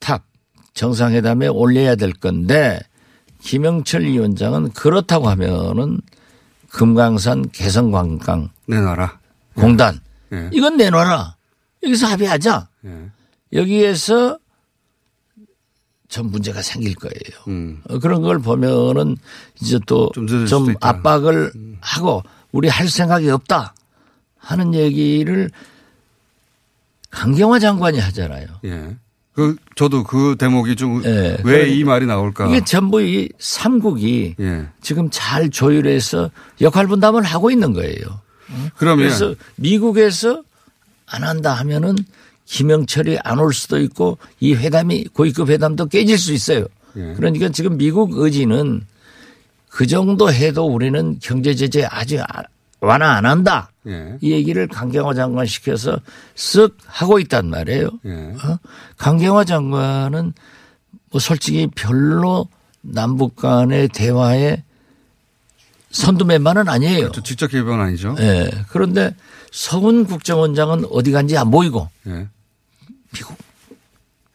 탑 0.01 0.25
정상회담에 0.75 1.49
올려야 1.49 1.95
될 1.97 2.13
건데 2.13 2.81
김영철 3.41 4.05
위원장은 4.05 4.73
그렇다고 4.73 5.29
하면은 5.31 6.01
금강산 6.71 7.51
개성관광 7.51 8.51
내놔라. 8.67 9.19
공단 9.55 10.01
예. 10.33 10.49
이건 10.53 10.77
내놔라 10.77 11.37
여기서 11.83 12.07
합의하자 12.07 12.69
예. 12.87 13.11
여기에서 13.53 14.39
전 16.09 16.27
문제가 16.27 16.61
생길 16.63 16.95
거예요. 16.95 17.43
음. 17.49 17.83
어, 17.89 17.99
그런 17.99 18.23
걸 18.23 18.39
보면은 18.41 19.17
이제 19.61 19.79
또좀 19.87 20.27
있다. 20.27 20.57
음. 20.59 20.75
압박을 20.81 21.53
하고 21.81 22.23
우리 22.53 22.69
할 22.69 22.89
생각이 22.89 23.31
없다 23.31 23.75
하는 24.37 24.75
얘기를 24.75 25.51
강경화 27.11 27.59
장관이 27.59 27.99
하잖아요. 27.99 28.47
예. 28.65 28.97
그 29.41 29.57
저도 29.75 30.05
그 30.05 30.37
대목이 30.39 30.77
좀 30.77 31.03
왜이 31.45 31.81
예. 31.81 31.85
말이 31.85 32.05
나올까? 32.05 32.47
이게 32.49 32.63
전부 32.63 33.01
이 33.01 33.29
삼국이 33.39 34.35
예. 34.39 34.67
지금 34.83 35.09
잘 35.11 35.49
조율해서 35.49 36.31
역할 36.61 36.87
분담을 36.87 37.23
하고 37.23 37.51
있는 37.51 37.73
거예요. 37.73 37.95
그러면 38.77 39.07
그래서 39.07 39.35
미국에서 39.57 40.43
안 41.07 41.25
한다 41.25 41.55
하면은 41.55 41.97
김영철이 42.45 43.19
안 43.25 43.39
올 43.39 43.55
수도 43.55 43.81
있고 43.81 44.19
이 44.41 44.55
회담이 44.55 45.05
고위급 45.15 45.49
회담도 45.49 45.87
깨질 45.87 46.19
수 46.19 46.33
있어요. 46.35 46.67
예. 46.97 47.15
그러니까 47.17 47.49
지금 47.49 47.79
미국 47.79 48.19
의지는 48.19 48.83
그 49.71 49.87
정도 49.87 50.31
해도 50.33 50.67
우리는 50.67 51.19
경제 51.23 51.55
제재 51.55 51.85
아직 51.89 52.21
아- 52.21 52.43
완화 52.81 53.13
안 53.13 53.27
한다. 53.27 53.71
예. 53.87 54.17
이 54.21 54.33
얘기를 54.33 54.67
강경화 54.67 55.15
장관 55.15 55.47
시켜서 55.47 55.99
쓱 56.35 56.75
하고 56.87 57.19
있단 57.19 57.49
말이에요. 57.49 57.91
예. 58.07 58.11
어? 58.11 58.59
강경화 58.97 59.45
장관은 59.45 60.33
뭐 61.11 61.21
솔직히 61.21 61.67
별로 61.75 62.49
남북 62.81 63.37
간의 63.37 63.89
대화에 63.89 64.65
선두맨만은 65.91 66.69
아니에요. 66.69 67.11
저 67.13 67.23
직접 67.23 67.49
개입은 67.49 67.81
아니죠. 67.81 68.17
예. 68.21 68.51
그런데 68.69 69.15
서훈 69.51 70.07
국정원장은 70.07 70.87
어디 70.91 71.11
간지 71.11 71.37
안 71.37 71.51
보이고 71.51 71.89
예. 72.07 72.29
미국. 73.13 73.37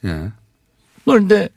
예. 0.03 0.31
그런데 1.05 1.49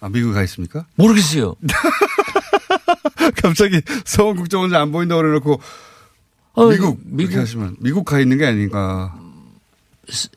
아 0.00 0.08
미국 0.08 0.34
가 0.34 0.42
있습니까? 0.42 0.84
모르겠어요. 0.96 1.54
갑자기 3.42 3.80
서원 4.04 4.36
국정원장 4.36 4.82
안 4.82 4.92
보인다고 4.92 5.22
그래놓고 5.22 5.60
어, 6.54 6.66
미국 6.66 6.98
미국 7.04 7.36
하시면 7.36 7.76
미국 7.80 8.04
가 8.04 8.20
있는 8.20 8.38
게 8.38 8.46
아닌가. 8.46 9.14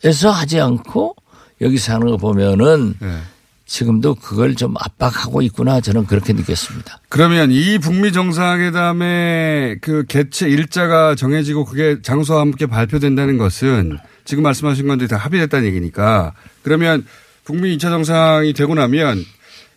에서 0.04 0.30
하지 0.30 0.60
않고 0.60 1.14
여기서 1.60 1.94
하는 1.94 2.08
거 2.08 2.16
보면은 2.16 2.94
예. 3.02 3.18
지금도 3.66 4.14
그걸 4.14 4.54
좀 4.54 4.74
압박하고 4.78 5.42
있구나 5.42 5.80
저는 5.80 6.06
그렇게 6.06 6.32
느꼈습니다. 6.32 7.00
그러면 7.10 7.52
이 7.52 7.78
북미 7.78 8.12
정상회담의 8.12 9.78
그 9.80 10.04
개최 10.08 10.48
일자가 10.48 11.14
정해지고 11.14 11.66
그게 11.66 12.00
장소와 12.00 12.40
함께 12.40 12.64
발표된다는 12.66 13.36
것은 13.36 13.98
지금 14.24 14.42
말씀하신 14.42 14.88
건데 14.88 15.06
다 15.06 15.16
합의됐다는 15.18 15.66
얘기니까 15.68 16.32
그러면 16.62 17.04
북미 17.44 17.76
2차 17.76 17.82
정상이 17.82 18.54
되고 18.54 18.74
나면 18.74 19.22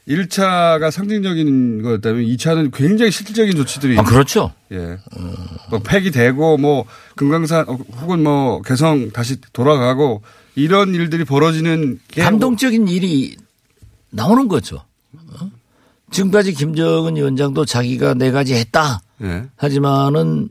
1차가 0.07 0.89
상징적인 0.91 1.83
거였다면 1.83 2.23
2차는 2.23 2.71
굉장히 2.73 3.11
실질적인 3.11 3.55
조치들이 3.55 3.99
아, 3.99 4.03
그렇죠. 4.03 4.51
예. 4.71 4.97
뭐 5.69 5.79
폐기되고 5.79 6.57
뭐 6.57 6.85
금강산 7.15 7.69
어, 7.69 7.73
혹은 8.01 8.23
뭐 8.23 8.61
개성 8.61 9.11
다시 9.11 9.37
돌아가고 9.53 10.23
이런 10.55 10.93
일들이 10.95 11.23
벌어지는 11.23 11.99
게 12.07 12.23
감동적인 12.23 12.87
일이 12.87 13.37
나오는 14.09 14.47
거죠. 14.47 14.83
어? 15.13 15.49
지금까지 16.11 16.53
김정은 16.53 17.15
위원장도 17.15 17.65
자기가 17.65 18.15
네 18.15 18.31
가지 18.31 18.55
했다. 18.55 19.01
예. 19.21 19.45
하지만은 19.55 20.49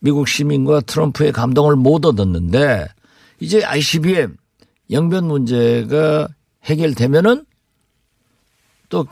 미국 0.00 0.28
시민과 0.28 0.80
트럼프의 0.82 1.32
감동을 1.32 1.76
못 1.76 2.04
얻었는데 2.06 2.86
이제 3.40 3.62
ICBM 3.62 4.36
영변 4.90 5.26
문제가 5.26 6.28
해결되면은 6.64 7.44
또 8.88 9.06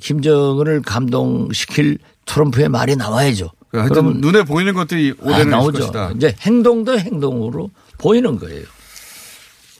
김정은을 0.00 0.82
감동시킬 0.82 1.98
트럼프의 2.26 2.68
말이 2.68 2.96
나와야죠. 2.96 3.50
하여튼 3.72 3.88
그러면 3.90 4.20
눈에 4.20 4.42
보이는 4.42 4.74
것들이 4.74 5.14
아, 5.20 5.24
올해는 5.24 5.40
있을 5.46 5.50
나오죠. 5.50 5.78
것이다. 5.78 6.10
이제 6.16 6.34
행동도 6.40 6.98
행동으로 6.98 7.70
보이는 7.98 8.38
거예요. 8.38 8.64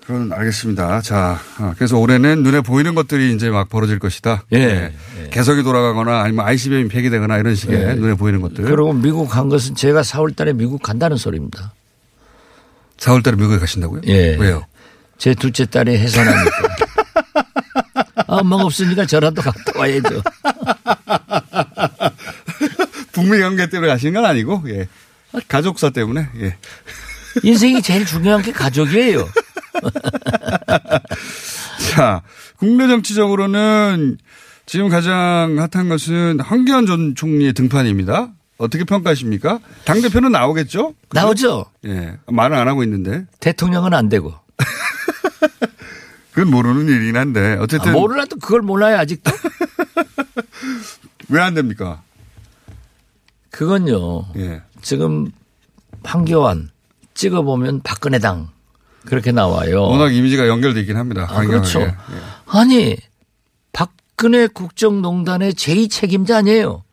그건 0.06 0.32
알겠습니다. 0.32 1.00
자, 1.02 1.38
어, 1.60 1.72
그래서 1.76 1.96
올해는 1.96 2.42
눈에 2.42 2.60
보이는 2.60 2.94
것들이 2.94 3.34
이제 3.34 3.50
막 3.50 3.68
벌어질 3.68 3.98
것이다. 4.00 4.44
예. 4.52 4.58
예. 4.58 5.28
개석이 5.30 5.62
돌아가거나 5.62 6.22
아니면 6.22 6.44
ICBM이 6.46 6.88
폐기되거나 6.88 7.38
이런 7.38 7.54
식의 7.54 7.80
예. 7.80 7.94
눈에 7.94 8.14
보이는 8.14 8.40
것들. 8.40 8.64
그리고 8.64 8.92
미국 8.92 9.28
간 9.28 9.48
것은 9.48 9.76
제가 9.76 10.02
4월 10.02 10.34
달에 10.34 10.54
미국 10.54 10.82
간다는 10.82 11.16
소리입니다. 11.16 11.72
4월 12.98 13.22
달에 13.22 13.36
미국에 13.36 13.58
가신다고요? 13.58 14.00
예. 14.06 14.36
왜요? 14.36 14.64
제 15.18 15.34
둘째 15.34 15.66
딸이 15.66 15.96
해산하니까. 15.96 16.50
아, 18.14 18.24
엄마가 18.26 18.64
없으니까 18.64 19.06
저라도 19.06 19.42
갔다 19.42 19.78
와야죠. 19.78 20.22
북미 23.12 23.40
관계 23.40 23.68
때문에 23.68 23.90
가시는 23.90 24.14
건 24.14 24.24
아니고, 24.24 24.62
예. 24.68 24.88
가족사 25.48 25.90
때문에, 25.90 26.28
예. 26.40 26.56
인생이 27.42 27.82
제일 27.82 28.04
중요한 28.04 28.42
게 28.42 28.52
가족이에요. 28.52 29.28
자, 31.90 32.22
국내 32.56 32.86
정치적으로는 32.86 34.18
지금 34.66 34.88
가장 34.88 35.56
핫한 35.58 35.88
것은 35.88 36.40
황교안 36.40 36.86
전 36.86 37.14
총리의 37.14 37.52
등판입니다. 37.54 38.28
어떻게 38.58 38.84
평가하십니까? 38.84 39.58
당대표는 39.84 40.30
나오겠죠? 40.30 40.94
나오죠. 41.10 41.66
예. 41.86 42.16
말은 42.28 42.56
안 42.56 42.68
하고 42.68 42.84
있는데. 42.84 43.24
대통령은 43.40 43.92
안 43.92 44.08
되고. 44.08 44.32
그건 46.32 46.50
모르는 46.50 46.88
일이긴 46.88 47.16
한데. 47.16 47.56
아, 47.58 47.62
어쨌든. 47.62 47.92
몰라도 47.92 48.36
그걸 48.36 48.62
몰라요, 48.62 48.96
아직도? 48.98 49.30
왜 51.28 51.40
안 51.40 51.54
됩니까? 51.54 52.02
그건요. 53.50 54.26
예. 54.36 54.62
지금 54.82 55.30
황교안 56.04 56.70
찍어보면 57.14 57.82
박근혜당 57.82 58.48
그렇게 59.06 59.32
나와요. 59.32 59.82
워낙 59.82 60.10
이미지가 60.14 60.48
연결돼 60.48 60.80
있긴 60.80 60.96
합니다. 60.96 61.26
아, 61.30 61.44
그렇죠. 61.44 61.80
예. 61.80 61.94
아니, 62.46 62.96
박근혜 63.72 64.46
국정농단의 64.46 65.52
제2 65.54 65.90
책임자 65.90 66.38
아니에요. 66.38 66.84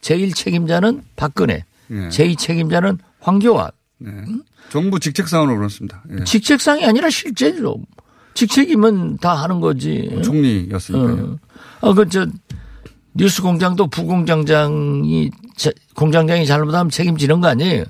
제1 0.00 0.34
책임자는 0.34 1.02
박근혜. 1.16 1.64
예. 1.90 1.94
제2 2.08 2.38
책임자는 2.38 2.98
황교안. 3.20 3.70
네. 3.98 4.10
정부 4.70 4.98
직책상으로 4.98 5.56
그렇습니다. 5.56 6.02
예. 6.18 6.24
직책상이 6.24 6.84
아니라 6.84 7.10
실제로. 7.10 7.80
직책이면 8.34 9.18
다 9.18 9.34
하는 9.34 9.60
거지. 9.60 10.20
총리였으니까요. 10.24 11.38
어. 11.82 11.88
아, 11.90 11.92
그, 11.94 12.08
저, 12.08 12.26
뉴스 13.14 13.42
공장도 13.42 13.88
부공장장이, 13.88 15.30
자- 15.56 15.70
공장장이 15.94 16.46
잘못하면 16.46 16.90
책임지는 16.90 17.40
거 17.40 17.48
아니에요? 17.48 17.84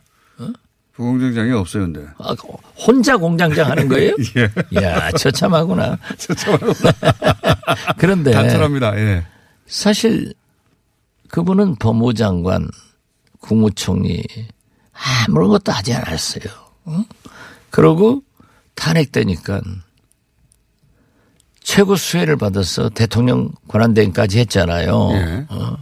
부공장장이 0.94 1.52
없어요, 1.52 1.84
근데. 1.84 2.06
아, 2.18 2.34
혼자 2.76 3.16
공장장 3.16 3.70
하는 3.70 3.88
거예요? 3.88 4.14
예. 4.36 4.82
야 4.82 5.10
처참하구나. 5.12 5.96
처참하구나. 6.18 6.92
그런데 7.96 8.30
단순합니다. 8.32 8.98
예. 8.98 9.26
사실 9.66 10.34
그분은 11.28 11.76
법무장관, 11.76 12.68
국무총리 13.40 14.22
아무런 15.26 15.48
것도 15.48 15.72
하지 15.72 15.94
않았어요. 15.94 16.44
응? 16.88 17.04
그러고 17.70 18.22
탄핵되니까 18.74 19.62
최고 21.62 21.96
수혜를 21.96 22.36
받아서 22.36 22.88
대통령 22.88 23.50
권한대행까지 23.68 24.38
했잖아요. 24.40 25.10
예. 25.12 25.46
어. 25.48 25.76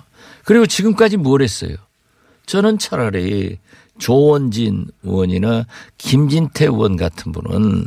그리고 0.44 0.66
지금까지 0.66 1.16
뭘 1.16 1.42
했어요? 1.42 1.74
저는 2.46 2.78
차라리 2.78 3.58
조원진 3.98 4.86
의원이나 5.02 5.66
김진태 5.98 6.66
의원 6.66 6.96
같은 6.96 7.32
분은 7.32 7.86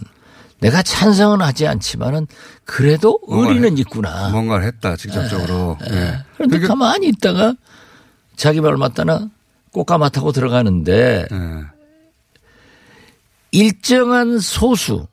내가 0.60 0.82
찬성은 0.82 1.41
하지 1.41 1.67
않지만은 1.67 2.27
그래도 2.63 3.19
의리는 3.27 3.77
있구나. 3.79 4.29
뭔가를 4.29 4.65
했다, 4.65 4.95
직접적으로. 4.95 5.77
예. 5.89 6.23
그런데 6.36 6.58
그러니까- 6.60 6.67
가만히 6.67 7.08
있다가 7.10 7.56
자기 8.38 8.62
말 8.62 8.77
맞다나 8.77 9.29
꽃가마 9.71 10.10
타고 10.10 10.32
들어가는데 10.32 11.27
예. 11.32 11.63
일정한 13.51 14.39
소수 14.39 15.08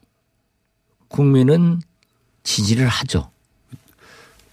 국민은 1.08 1.80
지지를 2.42 2.88
하죠. 2.88 3.30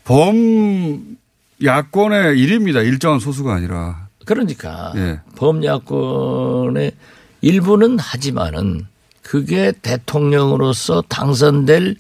범 0.04 1.18
야권의 1.64 2.40
일입니다. 2.40 2.82
일정한 2.82 3.20
소수가 3.20 3.54
아니라. 3.54 4.08
그러니까 4.26 4.94
예. 4.96 5.20
범 5.36 5.64
야권의 5.64 6.92
일부는 7.42 8.00
하지만은 8.00 8.88
그게 9.22 9.74
대통령으로서 9.82 11.04
당선될 11.10 11.96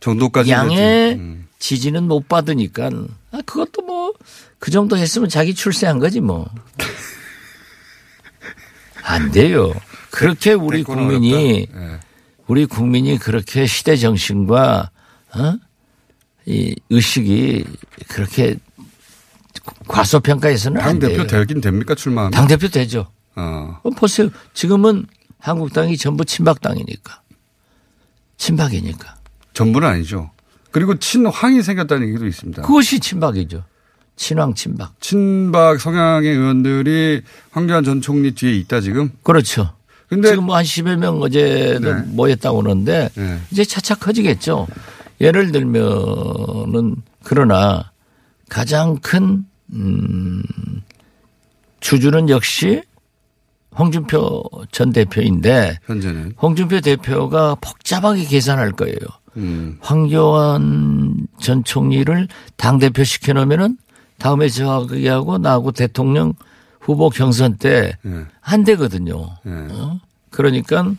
정도까지. 0.00 0.50
양의 0.50 1.14
음. 1.14 1.48
지지는 1.58 2.04
못 2.04 2.28
받으니까 2.28 2.90
아, 3.32 3.40
그것도 3.44 3.82
뭐 3.82 4.12
그 4.64 4.70
정도 4.70 4.96
했으면 4.96 5.28
자기 5.28 5.54
출세한 5.54 5.98
거지 5.98 6.20
뭐. 6.20 6.48
안 9.04 9.30
돼요. 9.30 9.74
그렇게 10.10 10.54
우리 10.54 10.82
국민이. 10.82 11.68
예. 11.70 12.00
우리 12.46 12.64
국민이 12.64 13.18
그렇게 13.18 13.66
시대 13.66 13.94
정신과 13.94 14.90
어? 15.36 15.58
이 16.46 16.74
의식이 16.90 17.64
그렇게 18.08 18.56
과소평가해서는 19.88 20.80
안 20.80 20.86
당대표 21.00 21.26
돼요. 21.26 21.44
되긴 21.44 21.60
됩니까, 21.60 21.94
출마하면? 21.94 22.30
당대표 22.32 22.68
되죠. 22.68 23.08
어. 23.36 23.78
어, 23.82 23.90
보세요. 23.90 24.28
지금은 24.52 25.06
한국당이 25.38 25.96
전부 25.96 26.24
친박당이니까. 26.24 27.20
친박이니까. 28.36 29.16
전부는 29.52 29.88
아니죠. 29.88 30.30
그리고 30.70 30.98
친황이 30.98 31.62
생겼다는 31.62 32.08
얘기도 32.08 32.26
있습니다. 32.26 32.62
그것이 32.62 32.98
친박이죠. 33.00 33.64
친황 34.16 34.54
친박. 34.54 35.00
친박 35.00 35.80
성향의 35.80 36.30
의원들이 36.30 37.22
황교안 37.52 37.84
전 37.84 38.00
총리 38.00 38.32
뒤에 38.32 38.52
있다 38.56 38.80
지금. 38.80 39.10
그렇죠. 39.22 39.74
근데 40.08 40.28
지금 40.30 40.44
뭐 40.44 40.56
한 40.56 40.64
10여 40.64 40.96
명 40.96 41.20
어제는 41.20 41.80
네. 41.82 42.02
모였다고 42.14 42.62
그러는데 42.62 43.08
네. 43.14 43.40
이제 43.50 43.64
차차 43.64 43.96
커지겠죠. 43.96 44.66
예를 45.20 45.52
들면은 45.52 46.96
그러나 47.22 47.90
가장 48.48 48.96
큰, 48.96 49.44
음, 49.72 50.42
주주는 51.80 52.28
역시 52.28 52.82
홍준표 53.76 54.44
전 54.70 54.92
대표인데 54.92 55.78
현재는 55.84 56.34
홍준표 56.40 56.80
대표가 56.80 57.56
복잡하게 57.56 58.24
계산할 58.24 58.72
거예요. 58.72 58.96
음, 59.36 59.78
황교안 59.80 61.26
전 61.40 61.64
총리를 61.64 62.28
당 62.56 62.78
대표 62.78 63.02
시켜놓으면은 63.02 63.76
다음에 64.18 64.48
저하고 64.48 65.38
나하고 65.38 65.72
대통령 65.72 66.34
후보 66.80 67.10
경선 67.10 67.56
때 67.56 67.96
예, 68.06 68.26
안 68.40 68.62
되거든요. 68.64 69.36
예. 69.46 69.50
어? 69.50 70.00
그러니까 70.30 70.92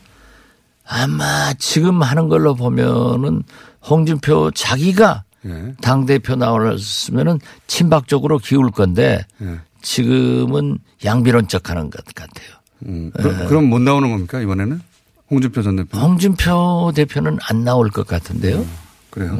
아마 0.86 1.54
지금 1.54 2.01
하는 2.01 2.28
걸로 2.28 2.56
보면은 2.56 3.43
홍준표 3.88 4.52
자기가 4.52 5.24
예, 5.45 5.74
당대표 5.82 6.36
나왔으면은 6.36 7.39
친박적으로 7.67 8.39
기울 8.39 8.71
건데 8.71 9.26
예. 9.41 9.60
지금은 9.82 10.80
양비론적 11.04 11.69
하는 11.69 11.91
것 11.91 12.04
같아요. 12.15 12.48
음, 12.88 13.12
그, 13.15 13.48
그럼 13.48 13.65
못 13.69 13.80
나오는 13.80 14.10
겁니까 14.10 14.41
이번에는 14.41 14.82
홍준표 15.30 15.62
전 15.62 15.76
대표? 15.76 15.98
홍준표 16.00 16.91
대표는 16.95 17.38
안 17.48 17.63
나올 17.63 17.89
것 17.89 18.08
같은데요. 18.08 18.65
그래요. 19.12 19.38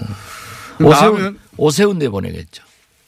오세훈, 0.80 0.92
나오면 0.92 1.40
오세훈 1.58 1.98
내보내겠죠. 1.98 2.64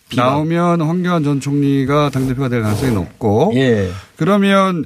비방. 0.09 0.25
나오면 0.27 0.81
황교안 0.81 1.23
전 1.23 1.39
총리가 1.39 2.09
당 2.09 2.27
대표가 2.27 2.49
될 2.49 2.61
가능성이 2.63 2.93
높고 2.93 3.51
예. 3.55 3.91
그러면 4.15 4.85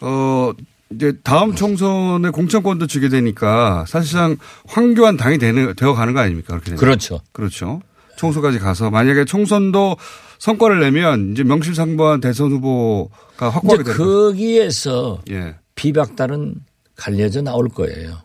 어 0.00 0.52
이제 0.94 1.12
다음 1.22 1.54
총선에 1.54 2.30
공천권도 2.30 2.86
주게 2.86 3.08
되니까 3.08 3.84
사실상 3.86 4.36
황교안 4.66 5.16
당이 5.16 5.38
되는 5.38 5.74
되어 5.74 5.94
가는 5.94 6.12
거 6.12 6.20
아닙니까? 6.20 6.48
그렇게 6.48 6.66
되면. 6.66 6.78
그렇죠. 6.78 7.20
그렇죠. 7.32 7.80
총선까지 8.16 8.58
가서 8.58 8.90
만약에 8.90 9.24
총선도 9.24 9.96
성과를 10.38 10.80
내면 10.80 11.32
이제 11.32 11.44
명실상부한 11.44 12.20
대선 12.20 12.50
후보가 12.50 13.48
확보하게 13.50 13.84
되는. 13.84 13.98
거기에서 13.98 15.22
예. 15.30 15.56
비박단은 15.74 16.56
갈려져 16.96 17.42
나올 17.42 17.68
거예요. 17.68 18.18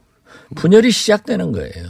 분열이 0.56 0.91
시작되는 0.91 1.51
거예요. 1.51 1.88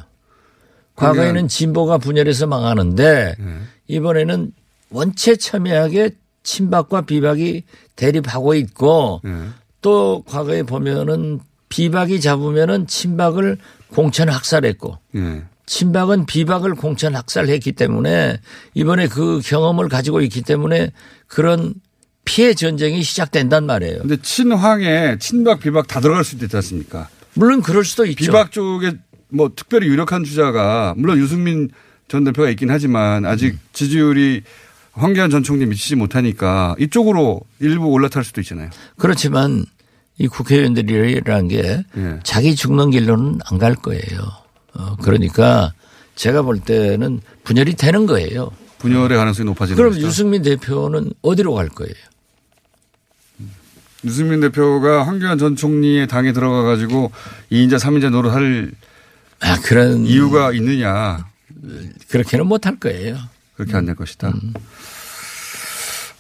과거에는 0.96 1.48
진보가 1.48 2.00
분열해서 2.00 2.48
망하는데 2.48 3.36
예. 3.40 3.46
이번에는 3.88 4.52
원체 4.90 5.36
첨예하게 5.36 6.12
친박과 6.44 7.02
비박이 7.02 7.63
대립하고 7.96 8.54
있고 8.56 9.22
예. 9.26 9.32
또 9.82 10.24
과거에 10.28 10.63
보면은 10.63 11.40
비박이 11.70 12.22
잡으면은 12.22 12.88
친박을 12.88 13.58
공천 13.90 14.30
학살했고 14.30 14.98
예. 15.16 15.44
친박은 15.66 16.26
비박을 16.26 16.76
공천 16.76 17.16
학살했기 17.16 17.74
때문에 17.74 18.40
이번에 18.74 19.08
그 19.08 19.42
경험을 19.44 19.90
가지고 19.90 20.22
있기 20.22 20.42
때문에 20.42 20.92
그런 21.28 21.74
피해 22.24 22.54
전쟁이 22.54 23.04
시작된단 23.04 23.66
말이에요. 23.66 24.00
근데 24.00 24.18
친황에 24.22 25.18
친박 25.20 25.60
비박 25.60 25.88
다 25.88 26.00
들어갈 26.00 26.24
수도 26.24 26.46
있지 26.46 26.56
않습니까? 26.56 27.10
물론 27.34 27.62
그럴 27.62 27.86
수도 27.86 28.06
있죠. 28.06 28.18
비박 28.18 28.52
쪽에 28.52 28.94
뭐 29.30 29.52
특별히 29.56 29.88
유력한 29.88 30.24
주자가 30.24 30.94
물론 30.98 31.20
유승민 31.20 31.70
전 32.08 32.24
대표가 32.24 32.50
있긴 32.50 32.70
하지만 32.70 33.26
아직 33.26 33.54
음. 33.54 33.60
지지율이 33.74 34.44
황교안 34.98 35.30
전 35.30 35.44
총리 35.44 35.66
미치지 35.66 35.96
못하니까 35.96 36.76
이쪽으로 36.80 37.42
일부 37.60 37.88
올라탈 37.88 38.24
수도 38.24 38.42
있잖아요. 38.42 38.70
그렇지만 38.98 39.66
이 40.18 40.28
국회의원들이라는 40.28 41.48
게 41.48 41.84
예. 41.98 42.20
자기 42.24 42.56
죽는 42.56 42.90
길로는 42.92 43.40
안 43.46 43.60
갈 43.60 43.76
거예요. 43.76 44.20
어, 44.74 44.96
그러니까 45.02 45.74
제가 46.16 46.42
볼 46.42 46.60
때는 46.60 47.22
분열이 47.44 47.76
되는 47.76 48.06
거예요. 48.08 48.50
분열의 48.80 49.18
가능성이 49.18 49.46
높아지는 49.48 49.76
그럼 49.78 49.92
것이다. 49.92 50.08
유승민 50.08 50.42
대표는 50.42 51.14
어디로 51.22 51.54
갈 51.54 51.70
거예요? 51.70 51.94
유승민 54.06 54.40
대표가 54.42 55.06
황교안 55.06 55.38
전 55.38 55.56
총리의 55.56 56.08
당에 56.08 56.32
들어가 56.32 56.62
가지고 56.64 57.12
2인자 57.52 57.80
3인자 57.80 58.10
노릇할 58.12 58.72
아, 59.40 59.58
그런 59.64 60.06
이유가 60.06 60.52
있느냐 60.54 61.28
그렇게는 62.10 62.46
못할 62.48 62.78
거예요. 62.80 63.18
그렇게 63.58 63.76
안 63.76 63.86
될 63.86 63.96
것이다. 63.96 64.30
음. 64.30 64.54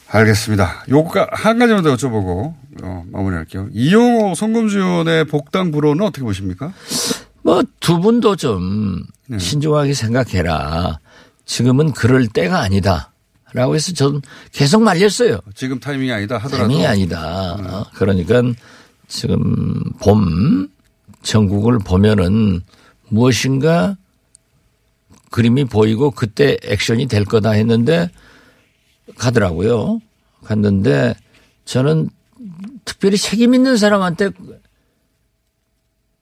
알겠습니다. 0.09 0.85
요거 0.89 1.27
한 1.31 1.59
가지만 1.59 1.83
더 1.83 1.93
여쭤보고 1.95 2.53
어, 2.83 3.03
마무리할게요. 3.11 3.67
이용호 3.73 4.35
송금주원의 4.35 5.25
복당 5.25 5.71
불호는 5.71 6.05
어떻게 6.05 6.23
보십니까? 6.23 6.73
뭐 7.43 7.61
두 7.79 7.99
분도 7.99 8.35
좀 8.35 9.03
네. 9.27 9.37
신중하게 9.39 9.93
생각해라. 9.93 10.99
지금은 11.45 11.91
그럴 11.93 12.27
때가 12.27 12.59
아니다. 12.59 13.11
라고 13.53 13.75
해서 13.75 13.93
저는 13.93 14.21
계속 14.51 14.81
말렸어요. 14.83 15.39
지금 15.55 15.79
타이밍이 15.79 16.11
아니다 16.11 16.35
하더라도 16.37 16.57
타이밍이 16.67 16.85
아니다. 16.85 17.53
어, 17.53 17.85
그러니까 17.95 18.41
지금 19.07 19.81
봄 20.01 20.67
전국을 21.23 21.79
보면은 21.79 22.61
무엇인가 23.09 23.95
그림이 25.31 25.65
보이고 25.65 26.11
그때 26.11 26.57
액션이 26.63 27.07
될 27.07 27.25
거다 27.25 27.51
했는데 27.51 28.09
가더라고요. 29.17 29.99
갔는데 30.43 31.15
저는 31.65 32.09
특별히 32.85 33.17
책임 33.17 33.53
있는 33.53 33.77
사람한테 33.77 34.31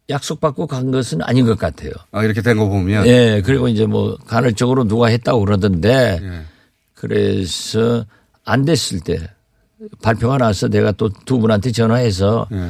약속받고 0.10 0.68
간 0.68 0.92
것은 0.92 1.22
아닌 1.24 1.46
것 1.46 1.58
같아요. 1.58 1.92
아, 2.12 2.24
이렇게 2.24 2.42
된 2.42 2.58
거 2.58 2.68
보면 2.70 3.08
예, 3.08 3.42
그리고 3.44 3.68
이제 3.68 3.86
뭐 3.86 4.16
간헐적으로 4.28 4.84
누가 4.88 5.08
했다고 5.08 5.40
그러던데 5.44 6.20
예. 6.22 6.42
그래서 6.94 8.06
안 8.44 8.66
됐을 8.66 9.00
때 9.00 9.18
발표가 10.02 10.38
나서 10.38 10.68
내가 10.68 10.92
또 10.92 11.10
두 11.26 11.40
분한테 11.40 11.72
전화해서 11.72 12.48
예. 12.52 12.70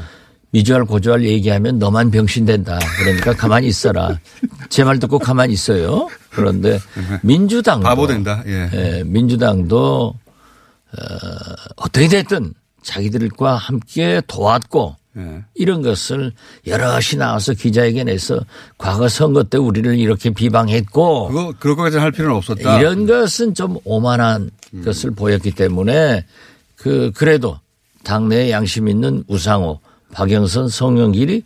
미주알 0.55 0.85
고주알 0.85 1.25
얘기하면 1.25 1.79
너만 1.79 2.11
병신된다. 2.11 2.79
그러니까 2.99 3.33
가만히 3.33 3.67
있어라. 3.67 4.17
제 4.69 4.85
말 4.85 4.99
듣고 4.99 5.19
가만히 5.19 5.51
있어요. 5.53 6.07
그런데 6.29 6.79
민주당도 7.23 7.83
바보 7.83 8.07
된다. 8.07 8.41
예. 8.47 8.69
예, 8.73 9.03
민주당도 9.05 10.13
어, 10.15 10.97
어떻게 11.75 12.07
됐든 12.07 12.53
자기들과 12.83 13.55
함께 13.57 14.21
도왔고 14.27 14.95
예. 15.17 15.43
이런 15.55 15.81
것을 15.81 16.31
여럿이 16.65 17.17
나와서 17.17 17.53
기자회견에서 17.53 18.39
과거 18.77 19.09
선거 19.09 19.43
때 19.43 19.57
우리를 19.57 19.97
이렇게 19.99 20.29
비방했고 20.29 21.27
그거 21.27 21.53
그럴 21.59 21.75
것까지 21.75 21.97
할 21.97 22.13
필요는 22.13 22.33
없었다. 22.33 22.79
이런 22.79 23.05
것은 23.05 23.55
좀 23.55 23.77
오만한 23.83 24.51
것을 24.85 25.11
보였기 25.11 25.51
때문에 25.51 26.23
그 26.77 27.11
그래도 27.13 27.59
당내에 28.05 28.51
양심 28.51 28.87
있는 28.87 29.23
우상호, 29.27 29.79
박영선, 30.15 30.69
성영길이 30.69 31.43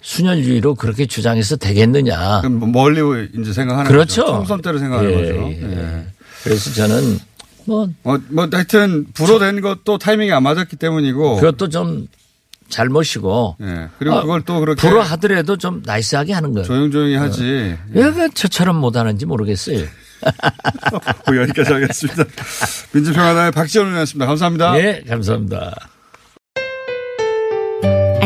순혈주의로 0.00 0.74
그렇게 0.74 1.04
주장해서 1.04 1.56
되겠느냐. 1.56 2.40
그럼 2.40 2.54
뭐 2.58 2.68
멀리 2.68 3.28
이제 3.38 3.52
생각하는 3.52 3.90
그렇죠. 3.90 4.22
거죠. 4.22 4.36
총선 4.36 4.62
때로 4.62 4.78
생각하는 4.78 5.10
예, 5.10 5.16
거죠. 5.16 5.34
예. 5.34 5.76
예. 5.76 6.06
그래서 6.42 6.72
저는 6.72 7.18
뭐 7.66 7.88
뭐, 8.02 8.18
뭐 8.30 8.48
하여튼 8.50 9.06
불어된 9.12 9.60
것도 9.60 9.98
타이밍이 9.98 10.32
안 10.32 10.42
맞았기 10.42 10.76
때문이고. 10.76 11.36
그것도 11.36 11.68
좀 11.68 12.08
잘못이고 12.70 13.56
예. 13.60 13.88
그리고 13.98 14.16
아, 14.16 14.22
그걸 14.22 14.42
또 14.42 14.60
그렇게 14.60 14.80
불어 14.88 15.02
하더라도 15.02 15.58
좀 15.58 15.82
나이스하게 15.84 16.32
하는 16.32 16.54
거예요. 16.54 16.66
조용조용히 16.66 17.16
하지. 17.16 17.76
왜그 17.92 18.30
저처럼 18.32 18.76
못하는지 18.76 19.26
모르겠어요. 19.26 19.84
뭐 21.26 21.36
여기까지 21.36 21.72
하겠습니다. 21.74 22.24
민주평화당의 22.92 23.52
박지원 23.52 23.88
의원이었습니다. 23.88 24.26
감사합니다. 24.26 24.72
네, 24.72 25.02
감사합니다. 25.06 25.74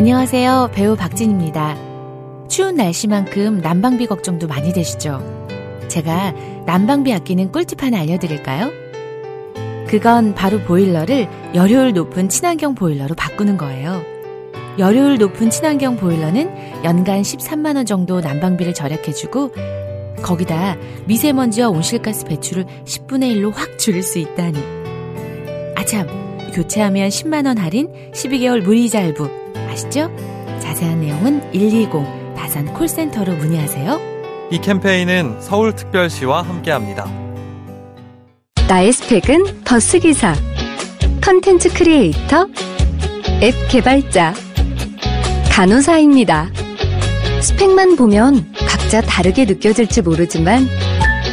안녕하세요. 0.04 0.72
배우 0.74 0.96
박진입니다. 0.96 1.78
추운 2.46 2.74
날씨만큼 2.74 3.62
난방비 3.62 4.06
걱정도 4.06 4.46
많이 4.46 4.70
되시죠? 4.70 5.18
제가 5.88 6.34
난방비 6.66 7.10
아끼는 7.10 7.50
꿀팁 7.50 7.82
하나 7.82 8.00
알려드릴까요? 8.00 8.70
그건 9.88 10.34
바로 10.34 10.60
보일러를 10.60 11.26
열효율 11.54 11.94
높은 11.94 12.28
친환경 12.28 12.74
보일러로 12.74 13.14
바꾸는 13.14 13.56
거예요. 13.56 14.02
열효율 14.78 15.16
높은 15.16 15.48
친환경 15.48 15.96
보일러는 15.96 16.84
연간 16.84 17.22
13만원 17.22 17.86
정도 17.86 18.20
난방비를 18.20 18.74
절약해주고 18.74 19.52
거기다 20.22 20.76
미세먼지와 21.06 21.70
온실가스 21.70 22.26
배출을 22.26 22.66
10분의 22.84 23.34
1로 23.36 23.54
확 23.54 23.78
줄일 23.78 24.02
수 24.02 24.18
있다니. 24.18 24.58
아참, 25.76 26.06
교체하면 26.52 27.08
10만원 27.08 27.56
할인, 27.56 27.88
12개월 28.12 28.60
무이자 28.60 28.98
할부. 28.98 29.43
아시죠? 29.70 30.10
자세한 30.60 31.00
내용은 31.00 31.40
120 31.52 31.90
다산 32.36 32.72
콜센터로 32.72 33.34
문의하세요. 33.36 34.14
이 34.50 34.60
캠페인은 34.60 35.40
서울특별시와 35.40 36.42
함께합니다. 36.42 37.06
나의 38.68 38.92
스펙은 38.92 39.64
버스기사, 39.64 40.34
컨텐츠 41.22 41.72
크리에이터, 41.74 42.48
앱 43.42 43.54
개발자, 43.68 44.34
간호사입니다. 45.50 46.50
스펙만 47.40 47.96
보면 47.96 48.52
각자 48.66 49.00
다르게 49.00 49.44
느껴질지 49.44 50.02
모르지만 50.02 50.66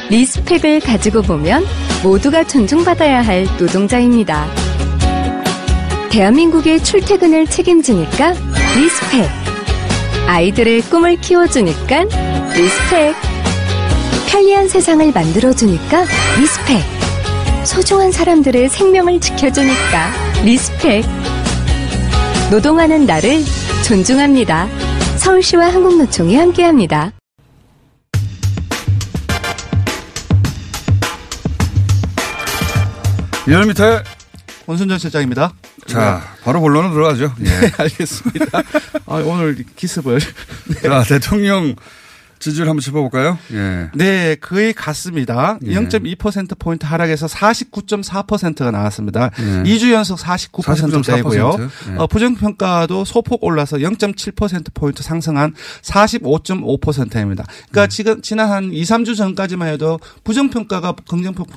respect을 0.09 0.81
가지고 0.81 1.21
보면 1.21 1.63
모두가 2.03 2.45
존중받아야 2.45 3.21
할 3.21 3.45
노동자입니다. 3.57 4.45
대한민국의 6.11 6.83
출퇴근을 6.83 7.47
책임지니까 7.47 8.33
respect. 8.75 9.29
아이들의 10.27 10.81
꿈을 10.81 11.15
키워주니까 11.15 12.03
respect. 12.53 13.15
편리한 14.27 14.67
세상을 14.67 15.09
만들어주니까 15.09 16.03
respect. 16.37 16.83
소중한 17.63 18.11
사람들의 18.11 18.67
생명을 18.67 19.21
지켜주니까 19.21 20.11
respect. 20.43 21.05
노동하는 22.51 23.05
나를 23.05 23.41
존중합니다. 23.87 24.67
서울시와 25.15 25.67
한국노총이 25.67 26.35
함께합니다. 26.35 27.13
리얼미터의 33.47 34.03
권순정 34.71 34.99
실장입니다. 34.99 35.53
자, 35.85 36.21
바로 36.43 36.61
본론으로 36.61 36.93
들어가죠. 36.93 37.33
예. 37.43 37.43
네, 37.43 37.71
알겠습니다. 37.77 38.63
아, 39.05 39.15
오늘 39.15 39.65
기습을. 39.75 40.19
자, 40.81 41.03
대통령 41.03 41.75
지지율 42.39 42.69
한번 42.69 42.79
짚어볼까요? 42.79 43.37
예. 43.51 43.89
네, 43.93 44.35
거의 44.35 44.73
같습니다. 44.73 45.59
예. 45.65 45.73
0.2%포인트 45.75 46.85
하락해서 46.85 47.27
49.4%가 47.27 48.71
나왔습니다. 48.71 49.29
예. 49.39 49.63
2주 49.63 49.91
연속 49.91 50.17
49%대고요. 50.17 51.51
49.4%. 51.51 51.69
예. 51.91 51.97
어, 51.97 52.07
부정평가도 52.07 53.03
소폭 53.03 53.43
올라서 53.43 53.77
0.7%포인트 53.77 55.03
상승한 55.03 55.53
45.5%입니다. 55.81 57.43
그러니까 57.69 57.83
음. 57.83 57.89
지금 57.89 58.21
지난 58.21 58.49
한 58.49 58.71
2, 58.71 58.81
3주 58.83 59.17
전까지만 59.17 59.67
해도 59.67 59.99
부정평가가 60.23 60.93
긍정평가 61.07 61.55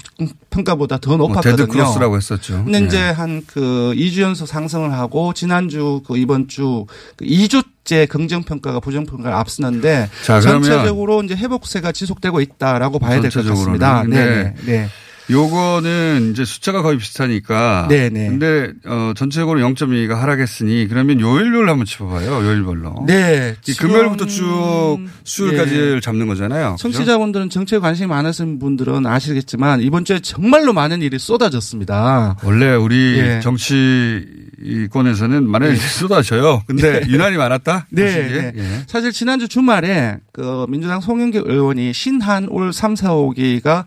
보다 0.76 0.98
더뭐 0.98 1.16
높았거든요. 1.16 1.56
데드 1.56 1.66
크로스라고 1.68 2.16
했었죠. 2.16 2.62
근데 2.64 2.80
예. 2.80 2.84
이제 2.86 2.98
한 3.10 3.42
그 3.46 3.92
2주 3.96 4.20
연속 4.20 4.46
상승을 4.46 4.92
하고 4.92 5.32
지난주 5.34 6.00
그 6.06 6.16
이번 6.16 6.48
주 6.48 6.86
2주째 7.20 8.08
긍정 8.08 8.42
평가가 8.42 8.80
부정 8.80 9.04
평가를 9.06 9.36
앞서는데 9.36 10.08
자, 10.24 10.40
전체적으로 10.40 11.22
이제 11.22 11.34
회복세가 11.34 11.92
지속되고 11.92 12.40
있다라고 12.40 12.98
봐야 12.98 13.20
될 13.20 13.30
것. 13.30 13.44
같습니다. 13.44 14.04
네. 14.04 14.54
네. 14.64 14.88
요거는 15.30 16.32
이제 16.32 16.44
숫자가 16.44 16.82
거의 16.82 16.98
비슷하니까. 16.98 17.86
네네. 17.88 18.28
근데 18.28 18.72
어 18.84 19.12
전체적으로 19.16 19.60
0.2가 19.60 20.16
하락했으니 20.16 20.86
그러면 20.88 21.20
요일별로 21.20 21.70
한번 21.70 21.86
짚어봐요. 21.86 22.44
요일별로. 22.44 23.04
네. 23.06 23.54
금요일부터 23.78 24.26
쭉 24.26 24.98
수요일까지를 25.24 25.94
네. 25.94 26.00
잡는 26.00 26.26
거잖아요. 26.26 26.76
청취자분들은 26.78 27.50
정치에 27.50 27.78
관심이 27.78 28.08
많으신 28.08 28.58
분들은 28.58 29.06
아시겠지만 29.06 29.80
이번 29.80 30.04
주에 30.04 30.20
정말로 30.20 30.72
많은 30.72 31.02
일이 31.02 31.18
쏟아졌습니다. 31.18 32.36
원래 32.44 32.74
우리 32.74 33.18
예. 33.18 33.40
정치권에서는 33.42 35.48
많은 35.48 35.70
일이 35.70 35.78
쏟아져요. 35.78 36.62
근데 36.66 37.02
유난히 37.08 37.36
많았다? 37.36 37.86
네. 37.90 38.04
네. 38.04 38.52
예. 38.56 38.82
사실 38.86 39.12
지난주 39.12 39.48
주말에 39.48 40.18
그 40.32 40.66
민주당 40.68 41.00
송영길 41.00 41.42
의원이 41.46 41.92
신한 41.94 42.48
올 42.48 42.72
3, 42.72 42.96
4, 42.96 43.10
5기가 43.10 43.84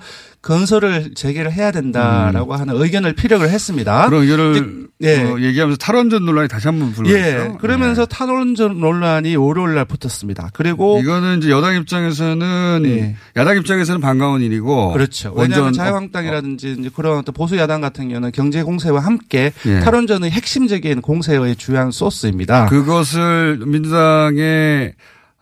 건설을 0.47 1.13
재개를 1.13 1.51
해야 1.51 1.71
된다라고 1.71 2.55
하는 2.55 2.81
의견을 2.81 3.13
피력을 3.13 3.47
했습니다. 3.47 4.05
음. 4.05 4.10
그런 4.10 4.21
의견을 4.23 4.88
예. 5.01 5.21
어, 5.23 5.38
얘기하면서 5.39 5.77
탈원전 5.77 6.25
논란이 6.25 6.47
다시 6.47 6.69
한번 6.69 6.93
불거졌죠. 6.93 7.19
예. 7.19 7.57
그러면서 7.60 8.05
탈원전 8.05 8.79
논란이 8.79 9.36
월요일 9.36 9.75
날 9.75 9.83
붙었습니다. 9.83 10.51
그리고 10.53 10.99
이거는 11.01 11.39
이제 11.39 11.49
여당 11.49 11.75
입장에서는 11.75 12.79
네. 12.83 13.15
야당 13.36 13.57
입장에서는 13.57 13.99
반가운 13.99 14.41
일이고 14.41 14.93
그렇죠. 14.93 15.33
왜냐하면 15.36 15.73
자유한국당이라든지 15.73 16.77
이제 16.79 16.89
그런 16.95 17.17
어떤 17.17 17.33
보수 17.33 17.57
야당 17.57 17.81
같은 17.81 18.07
경우는 18.07 18.31
경제 18.31 18.63
공세와 18.63 19.01
함께 19.01 19.51
예. 19.65 19.79
탈원전의 19.81 20.31
핵심적인 20.31 21.01
공세의 21.01 21.57
주요한 21.57 21.91
소스입니다. 21.91 22.67
그것을 22.67 23.60
민주당의 23.65 24.93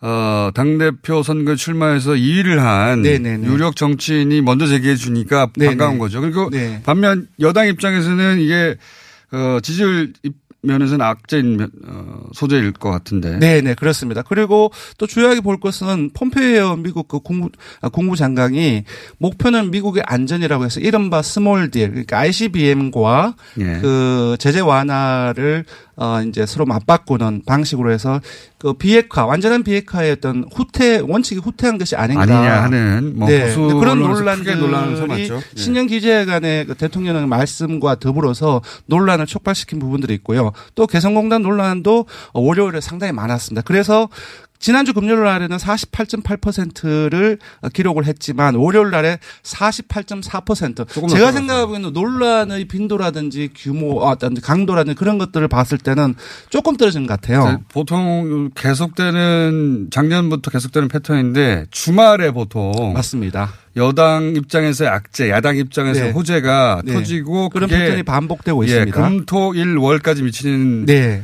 어, 0.08 0.50
당대표 0.54 1.24
선거 1.24 1.56
출마해서 1.56 2.12
2위를 2.12 2.58
한 2.58 3.02
네네네. 3.02 3.48
유력 3.48 3.74
정치인이 3.74 4.40
먼저 4.42 4.66
제기해 4.68 4.94
주니까 4.94 5.48
네네. 5.56 5.70
반가운 5.70 5.98
거죠. 5.98 6.20
그리고 6.20 6.48
네. 6.50 6.80
반면 6.84 7.26
여당 7.40 7.66
입장에서는 7.66 8.38
이게 8.40 8.76
어, 9.32 9.58
지지율 9.60 10.12
면에서는 10.62 11.04
악재인 11.04 11.56
면- 11.58 11.70
어, 11.86 12.20
소재일 12.32 12.72
것 12.72 12.90
같은데. 12.90 13.38
네, 13.38 13.60
네, 13.60 13.74
그렇습니다. 13.74 14.22
그리고 14.22 14.72
또 14.98 15.06
주요하게 15.06 15.40
볼 15.40 15.60
것은 15.60 16.10
폼페이오 16.12 16.76
미국 16.76 17.06
그 17.08 17.20
국무, 17.20 17.50
아, 17.80 17.88
국무 17.88 18.16
장관이 18.16 18.82
목표는 19.18 19.70
미국의 19.70 20.02
안전이라고 20.06 20.64
해서 20.64 20.80
이른바 20.80 21.22
small 21.22 21.70
deal, 21.70 21.90
그러니까 21.90 22.18
ICBM과 22.18 23.34
예. 23.60 23.78
그 23.80 24.36
제재 24.40 24.58
완화를 24.60 25.64
어 25.96 26.20
이제 26.22 26.44
서로 26.44 26.66
맞바꾸는 26.66 27.42
방식으로 27.46 27.90
해서 27.90 28.20
그 28.58 28.74
비핵화 28.74 29.24
완전한 29.24 29.62
비핵화의 29.62 30.12
어떤 30.12 30.44
후퇴 30.54 30.98
원칙이 30.98 31.40
후퇴한 31.40 31.78
것이 31.78 31.96
아닌가 31.96 32.22
아니냐 32.22 32.62
하는 32.62 33.14
뭐 33.16 33.28
네. 33.28 33.54
그런 33.54 34.00
논란들이. 34.00 35.30
예. 35.30 35.40
신년 35.54 35.86
기재관의 35.86 36.66
그 36.66 36.74
대통령의 36.74 37.26
말씀과 37.26 37.94
더불어서 37.96 38.60
논란을 38.86 39.26
촉발시킨 39.26 39.78
부분들이 39.78 40.14
있고요. 40.14 40.52
또 40.74 40.86
개성공단 40.86 41.42
논란도 41.42 42.06
월요일에 42.34 42.80
상당히 42.80 43.12
많았습니다. 43.12 43.62
그래서 43.62 44.08
지난주 44.58 44.92
금요일 44.92 45.22
날에는 45.22 45.56
48.8%를 45.56 47.38
기록을 47.72 48.06
했지만 48.06 48.54
월요일 48.54 48.90
날에 48.90 49.18
48.4%. 49.42 50.88
조금 50.88 51.08
제가 51.08 51.26
더 51.26 51.32
생각하기에는 51.32 51.92
논란의 51.92 52.66
빈도라든지 52.66 53.50
규모, 53.54 54.04
아, 54.06 54.10
어떤 54.10 54.34
강도라든지 54.34 54.96
그런 54.96 55.18
것들을 55.18 55.46
봤을 55.48 55.78
때는 55.78 56.14
조금 56.50 56.76
떨어진 56.76 57.06
것 57.06 57.20
같아요. 57.20 57.44
네, 57.44 57.56
보통 57.68 58.50
계속되는 58.54 59.88
작년부터 59.90 60.50
계속되는 60.50 60.88
패턴인데 60.88 61.66
주말에 61.70 62.30
보통 62.30 62.92
맞습니다. 62.94 63.52
여당 63.76 64.34
입장에서 64.36 64.86
악재, 64.86 65.30
야당 65.30 65.56
입장에서 65.56 66.04
네. 66.04 66.10
호재가 66.10 66.82
네. 66.84 66.94
터지고 66.94 67.50
그런 67.50 67.68
패턴이 67.68 68.02
반복되고 68.04 68.64
예, 68.64 68.68
있습니다. 68.68 69.08
금, 69.08 69.26
토, 69.26 69.54
일, 69.54 69.76
월까지 69.76 70.22
미치는 70.22 70.86
네. 70.86 71.22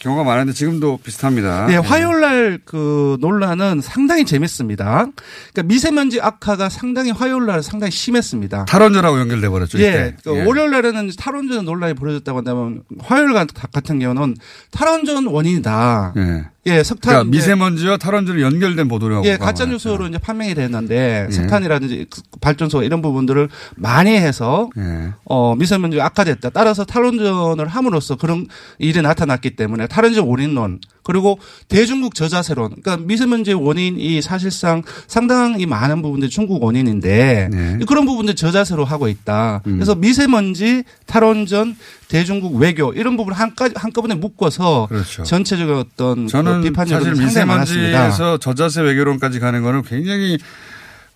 경우가 0.00 0.24
많은데 0.24 0.52
지금도 0.52 0.98
비슷합니다. 1.04 1.66
네, 1.66 1.76
화요일 1.76 2.20
날그 2.20 3.18
논란은 3.20 3.82
상당히 3.82 4.24
재밌습니다. 4.24 5.06
그러니까 5.52 5.62
미세먼지 5.64 6.20
악화가 6.20 6.70
상당히 6.70 7.10
화요일 7.10 7.44
날 7.46 7.62
상당히 7.62 7.90
심했습니다. 7.90 8.64
탈원전하고 8.64 9.20
연결돼 9.20 9.48
버렸죠. 9.50 9.78
예. 9.80 9.88
이때. 9.88 10.16
그 10.24 10.36
예. 10.36 10.44
월요일 10.44 10.70
날에는 10.70 11.10
탈원전 11.18 11.66
논란이 11.66 11.94
벌어졌다고 11.94 12.38
한다면 12.38 12.82
화요일 12.98 13.34
같은 13.34 13.98
경우는 13.98 14.36
탈원전 14.70 15.26
원인이다. 15.26 16.14
예. 16.16 16.44
예, 16.66 16.82
석탄. 16.82 17.12
그러니까 17.12 17.30
미세먼지와 17.30 17.96
탈원전이 17.96 18.42
연결된 18.42 18.88
보도라고. 18.88 19.26
예, 19.26 19.36
가짜 19.38 19.64
뉴스로 19.64 20.06
이제 20.06 20.18
판명이 20.18 20.54
됐는데 20.54 21.26
예. 21.28 21.32
석탄이라든지 21.32 22.06
그 22.10 22.20
발전소 22.40 22.82
이런 22.82 23.00
부분들을 23.00 23.48
많이 23.76 24.10
해서 24.10 24.68
예. 24.76 25.12
어, 25.24 25.54
미세먼지가 25.56 26.04
악화됐다. 26.04 26.50
따라서 26.50 26.84
탈원전을 26.84 27.66
함으로써 27.66 28.16
그런 28.16 28.46
일이 28.78 29.00
나타났기 29.00 29.56
때문에 29.56 29.86
탈원전 29.86 30.26
원인론 30.26 30.80
그리고 31.02 31.38
대중국 31.68 32.14
저자세론 32.14 32.76
그러니까 32.82 32.96
미세먼지의 32.98 33.54
원인이 33.54 34.20
사실상 34.22 34.82
상당히 35.06 35.66
많은 35.66 36.02
부분들이 36.02 36.30
중국 36.30 36.62
원인인데 36.62 37.48
네. 37.52 37.78
그런 37.86 38.06
부분들 38.06 38.34
저자세로 38.34 38.84
하고 38.84 39.08
있다. 39.08 39.62
음. 39.66 39.74
그래서 39.74 39.94
미세먼지, 39.94 40.84
탈원전, 41.06 41.76
대중국 42.08 42.56
외교 42.56 42.92
이런 42.92 43.16
부분을 43.16 43.38
한까, 43.38 43.68
한꺼번에 43.74 44.14
묶어서 44.14 44.86
그렇죠. 44.88 45.22
전체적인 45.22 45.74
어떤 45.74 46.26
저는 46.26 46.62
그 46.62 46.68
비판 46.68 46.86
사실. 46.86 47.12
미세먼지에서 47.12 48.38
저자세 48.38 48.82
외교론까지 48.82 49.40
가는 49.40 49.62
거는 49.62 49.82
굉장히 49.82 50.38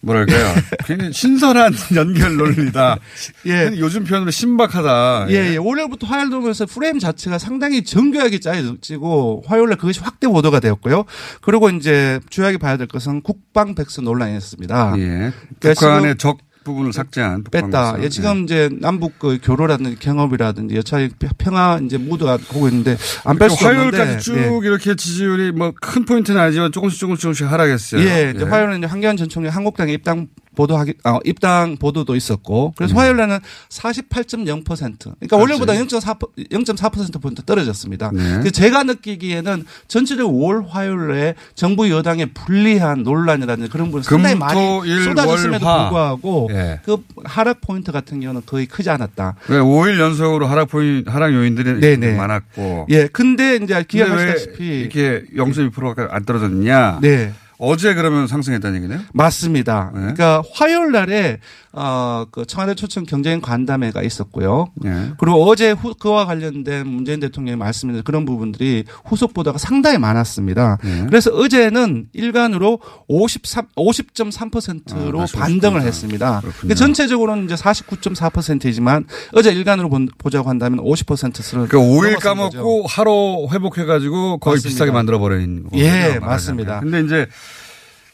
뭐랄까요. 0.05 0.55
굉장히 0.87 1.13
신선한 1.13 1.75
연결 1.97 2.37
논리다. 2.37 2.99
예. 3.47 3.71
요즘 3.79 4.05
표현으로 4.05 4.31
신박하다. 4.31 5.27
예, 5.31 5.53
예. 5.53 5.57
월요일부터 5.57 6.07
화요일 6.07 6.31
들면서 6.31 6.67
프레임 6.67 6.99
자체가 6.99 7.39
상당히 7.39 7.83
정교하게 7.83 8.39
짜여지고 8.39 9.45
화요일에 9.47 9.77
그것이 9.77 10.01
확대 10.01 10.29
보도가 10.29 10.61
되었고요. 10.61 11.05
그리고 11.41 11.71
이제 11.71 12.21
주요하게 12.31 12.59
봐야 12.59 12.77
될 12.77 12.87
것은 12.87 13.23
국방 13.23 13.75
백서 13.75 14.03
논란이었습니다. 14.03 14.95
예. 14.99 15.33
그러니까 15.61 15.87
북한의 15.87 16.17
적 16.19 16.39
부분을 16.65 16.93
삭제한 16.93 17.45
뺐다. 17.45 17.97
예, 18.03 18.09
지금 18.09 18.45
이제 18.45 18.69
남북 18.81 19.19
그 19.19 19.39
교류라든지 19.43 19.97
경협이라든지 20.01 20.75
여차의 20.77 21.11
평화 21.39 21.79
이제 21.85 21.99
모두가 21.99 22.39
보고 22.49 22.67
있는데 22.69 22.97
안뺄수 23.25 23.55
없는데 23.67 23.97
화요일까지 23.97 24.25
쭉 24.25 24.35
네. 24.37 24.49
이렇게 24.65 24.95
지지율이 24.97 25.53
뭐 25.53 25.73
큰 25.81 26.05
포인트는 26.05 26.41
아니지만 26.41 26.73
조금씩 26.73 26.99
조금씩 26.99 27.21
조금씩 27.23 27.47
하락했어요. 27.51 28.01
예, 28.01 28.33
이제 28.35 28.45
화요일에 28.45 28.79
이제 28.79 28.87
황교안 28.87 29.17
전 29.17 29.29
총리 29.29 29.49
한국당 29.49 29.89
입당 29.91 30.27
보도하기, 30.55 30.95
어, 31.05 31.19
입당 31.25 31.77
보도도 31.77 32.17
있었고, 32.17 32.73
그래서 32.77 32.95
음. 32.95 32.99
화요일에는 32.99 33.39
48.0%. 33.69 34.99
그러니까 35.19 35.37
원래보다 35.37 35.75
0.4, 35.75 36.19
0.4%포인트 36.51 37.43
떨어졌습니다. 37.43 38.11
네. 38.13 38.23
그래서 38.39 38.51
제가 38.51 38.83
느끼기에는 38.85 39.65
전체적으로 39.89 40.37
5월 40.37 40.69
화요일에 40.69 41.35
정부 41.55 41.91
여당의 41.91 42.27
불리한 42.35 43.03
논란이라든지 43.03 43.71
그런 43.71 43.87
부분 43.87 44.03
상당히 44.03 44.35
많이 44.37 44.81
일, 44.87 45.05
쏟아졌음에도 45.05 45.67
월. 45.67 45.79
불구하고 45.83 46.49
예. 46.53 46.81
그 46.85 46.99
하락 47.25 47.61
포인트 47.61 47.93
같은 47.93 48.21
경우는 48.21 48.43
거의 48.47 48.67
크지 48.67 48.91
않았다. 48.91 49.37
왜 49.49 49.59
5일 49.59 49.99
연속으로 49.99 50.47
하락 50.47 50.69
포인 50.69 51.05
하락 51.07 51.33
요인들이 51.35 51.81
네네. 51.81 52.17
많았고. 52.17 52.87
예, 52.91 53.07
근데 53.09 53.57
이제 53.57 53.85
기억하시다시피 53.87 54.65
이렇게 54.81 55.25
0.2%가 55.35 56.09
안 56.11 56.25
떨어졌느냐? 56.25 56.99
네. 57.03 57.33
어제 57.59 57.95
그러면 57.95 58.27
상승했다는 58.27 58.77
얘기네요? 58.79 59.01
맞습니다. 59.13 59.91
네. 59.95 60.01
그러니까 60.01 60.43
화요일 60.55 60.93
날에 60.93 61.39
어, 61.77 62.25
그 62.31 62.45
청와대 62.47 62.75
초청 62.77 63.05
경제인 63.05 63.41
간담회가 63.41 64.03
있었고요. 64.03 64.69
네. 64.77 65.11
그리고 65.19 65.45
어제 65.45 65.73
후, 65.73 65.93
그와 65.95 66.25
관련된 66.25 66.87
문재인 66.87 67.19
대통령이 67.19 67.57
말씀드린 67.57 68.05
그런 68.05 68.25
부분들이 68.25 68.85
후속 69.05 69.35
보도가 69.35 69.59
상당히 69.59 69.99
많았습니다. 69.99 70.79
네. 70.85 71.07
그래서 71.07 71.31
어제는 71.33 72.07
일간으로 72.13 72.79
53, 73.09 73.67
50.3%로 73.77 75.23
아, 75.23 75.27
반등을 75.35 75.81
50%. 75.81 75.85
했습니다. 75.85 76.41
그러니까 76.43 76.75
전체적으로는 76.75 77.47
이제 77.47 77.55
49.4%이지만 77.57 79.07
어제 79.33 79.51
일간으로 79.53 79.89
본- 79.89 80.09
보자고 80.19 80.49
한다면 80.49 80.79
50%를 80.85 81.69
그러니까 81.69 81.79
5일 81.79 82.21
까먹고 82.21 82.87
하루 82.87 83.49
회복해가지고 83.53 84.39
거의 84.39 84.55
맞습니다. 84.57 84.69
비슷하게 84.69 84.91
만들어버린 84.93 85.65
거죠. 85.65 85.77
예, 85.79 85.91
말하자면. 85.91 86.21
맞습니다. 86.29 86.81
근데 86.81 87.01
이제 87.01 87.27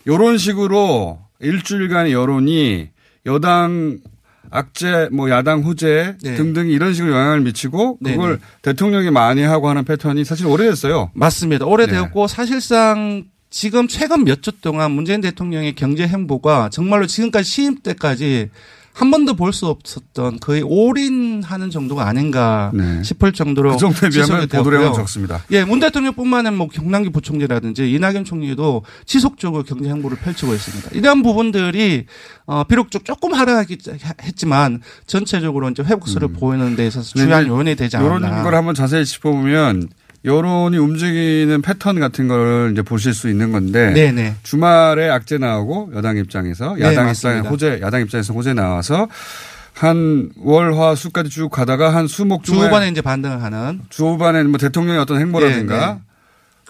이런 0.06 0.38
식으로 0.38 1.18
일주일간의 1.40 2.12
여론이 2.12 2.88
여당 3.26 3.98
악재, 4.50 5.10
뭐 5.12 5.30
야당 5.30 5.60
후재 5.62 6.16
네. 6.22 6.34
등등 6.34 6.68
이런 6.68 6.92
식으로 6.92 7.12
영향을 7.12 7.40
미치고 7.42 7.98
그걸 7.98 8.30
네네. 8.30 8.40
대통령이 8.62 9.10
많이 9.10 9.42
하고 9.42 9.68
하는 9.68 9.84
패턴이 9.84 10.24
사실 10.24 10.46
오래됐어요. 10.46 11.10
맞습니다. 11.14 11.66
오래되었고 11.66 12.26
사실상 12.26 13.24
지금 13.50 13.86
최근 13.88 14.24
몇 14.24 14.42
주 14.42 14.52
동안 14.60 14.92
문재인 14.92 15.20
대통령의 15.20 15.74
경제 15.74 16.06
행보가 16.06 16.70
정말로 16.70 17.06
지금까지 17.06 17.48
취임 17.50 17.78
때까지 17.80 18.50
한 18.92 19.10
번도 19.10 19.34
볼 19.34 19.52
수 19.52 19.66
없었던 19.66 20.40
거의 20.40 20.62
올인하는 20.62 21.70
정도가 21.70 22.06
아닌가 22.06 22.70
네. 22.74 23.02
싶을 23.02 23.32
정도로 23.32 23.72
그 23.72 23.78
정도에 23.78 24.10
비하면 24.10 24.46
보도량은. 24.48 24.92
적습니다. 24.94 25.42
예, 25.50 25.64
문 25.64 25.80
대통령뿐만 25.80 26.46
아니라 26.46 26.56
뭐 26.58 26.68
경남기 26.68 27.10
부총리라든지 27.10 27.90
이낙연 27.92 28.24
총리도 28.24 28.82
지속적으로 29.06 29.62
경제 29.64 29.88
행보를 29.88 30.18
펼치고 30.18 30.54
있습니다. 30.54 30.90
이런 30.92 31.22
부분들이 31.22 32.06
어 32.46 32.64
비록 32.64 32.90
좀 32.90 33.02
조금 33.02 33.32
하락하기 33.34 33.78
했지만 34.22 34.82
전체적으로 35.06 35.68
이제 35.70 35.82
회복세를 35.82 36.28
보이는 36.28 36.76
데 36.76 36.86
있어서 36.86 37.14
중요한 37.14 37.46
요인이 37.46 37.76
되지 37.76 37.96
않았나. 37.96 38.28
이런 38.28 38.42
걸 38.42 38.54
한번 38.54 38.74
자세히 38.74 39.04
짚어보면 39.04 39.88
여론이 40.24 40.76
움직이는 40.76 41.62
패턴 41.62 41.98
같은 41.98 42.28
걸 42.28 42.70
이제 42.72 42.82
보실 42.82 43.14
수 43.14 43.28
있는 43.30 43.52
건데 43.52 43.92
네네. 43.92 44.36
주말에 44.42 45.08
악재 45.08 45.38
나오고 45.38 45.92
여당 45.94 46.18
입장에서 46.18 46.74
네, 46.74 46.82
야당 46.82 47.06
맞습니다. 47.06 47.38
입장에 47.38 47.48
호재 47.48 47.80
야당 47.82 48.02
입장에서 48.02 48.34
호재 48.34 48.52
나와서 48.52 49.08
한 49.72 50.30
월화 50.36 50.94
수까지 50.94 51.30
쭉 51.30 51.48
가다가 51.48 51.94
한 51.94 52.06
수목 52.06 52.44
주 52.44 52.52
중에 52.52 52.66
후반에 52.66 52.88
이제 52.88 53.00
반등을 53.00 53.42
하는 53.42 53.80
주후반에 53.88 54.42
뭐 54.42 54.58
대통령의 54.58 55.00
어떤 55.00 55.20
행보라든가 55.20 55.74
네, 55.74 55.86
네. 55.94 55.98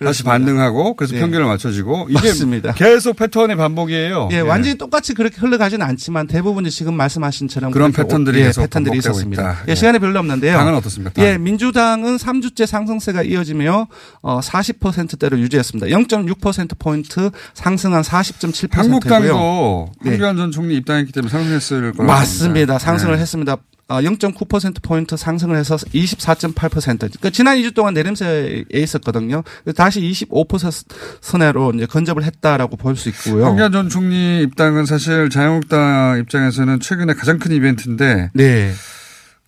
다시. 0.06 0.22
반등하고 0.22 0.94
그래서 0.94 1.14
네. 1.14 1.20
평균을 1.20 1.44
맞춰지고 1.46 2.06
이게 2.08 2.28
맞습니다. 2.28 2.72
계속 2.72 3.16
패턴의 3.16 3.56
반복이에요. 3.56 4.28
예, 4.32 4.40
완전히 4.40 4.76
똑같이 4.78 5.14
그렇게 5.14 5.36
흘러가지는 5.38 5.84
않지만 5.86 6.26
대부분이 6.26 6.70
지금 6.70 6.94
말씀하신 6.94 7.48
처럼 7.48 7.70
그런 7.70 7.92
그렇게 7.92 8.08
패턴들이 8.08 8.40
예, 8.40 8.44
계속 8.44 8.62
패턴들이 8.62 8.98
있었습니다. 8.98 9.58
예, 9.66 9.70
예. 9.72 9.74
시간이 9.74 9.98
별로 9.98 10.18
없는데요. 10.18 10.56
당은 10.56 10.74
어떻습니까? 10.74 11.12
당. 11.12 11.24
예, 11.24 11.38
민주당은 11.38 12.16
3주째 12.16 12.66
상승세가 12.66 13.22
이어지며 13.22 13.88
어 14.22 14.40
40%대로 14.40 15.38
유지했습니다. 15.38 15.86
0.6% 15.88 16.78
포인트 16.78 17.30
상승한 17.54 18.02
40.7%고요. 18.02 18.82
한국당도 18.82 19.92
네. 20.02 20.10
황교안 20.10 20.36
전 20.36 20.50
총리 20.50 20.76
입당했기 20.76 21.12
때문에 21.12 21.30
상승했을 21.30 21.92
거라고 21.92 22.04
맞습니다. 22.04 22.78
상승을 22.78 23.16
네. 23.16 23.20
했습니다. 23.22 23.56
어, 23.90 24.00
0.9%포인트 24.00 25.16
상승을 25.16 25.56
해서 25.56 25.74
24.8%. 25.76 26.70
그러니까 26.98 27.30
지난 27.30 27.56
2주 27.58 27.74
동안 27.74 27.92
내림세에 27.94 28.64
있었거든요. 28.72 29.42
다시 29.74 30.00
25% 30.00 30.84
선회로 31.20 31.72
이제 31.74 31.86
건접을 31.86 32.22
했다라고 32.22 32.76
볼 32.76 32.94
수 32.94 33.08
있고요. 33.08 33.46
황교안 33.46 33.72
전 33.72 33.88
총리 33.88 34.42
입당은 34.42 34.84
사실 34.86 35.28
자유한국당 35.30 36.18
입장에서는 36.20 36.78
최근에 36.80 37.14
가장 37.14 37.38
큰 37.38 37.52
이벤트인데 37.52 38.30
네. 38.34 38.72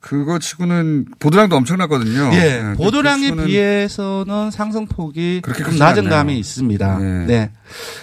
그거 0.01 0.39
치고는 0.41 1.05
보도량도 1.21 1.55
엄청났거든요. 1.55 2.31
예, 2.33 2.39
네, 2.63 2.73
보도량에 2.75 3.37
비해서는 3.47 4.51
상승폭이 4.51 5.43
그렇게 5.45 5.63
낮은 5.79 6.07
않네요. 6.07 6.11
감이 6.11 6.39
있습니다. 6.41 6.99
네. 6.99 7.27
네. 7.27 7.51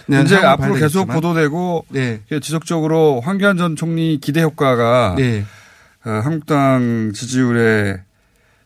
네, 0.08 0.22
이제 0.22 0.38
앞으로 0.38 0.76
계속 0.76 1.08
되겠지만. 1.08 1.16
보도되고 1.16 1.86
네. 1.90 2.22
지속적으로 2.42 3.20
황교안 3.22 3.58
전 3.58 3.76
총리 3.76 4.18
기대 4.22 4.42
효과가 4.42 5.16
네. 5.18 5.44
어, 6.06 6.10
한국당 6.24 7.12
지지율의 7.14 8.00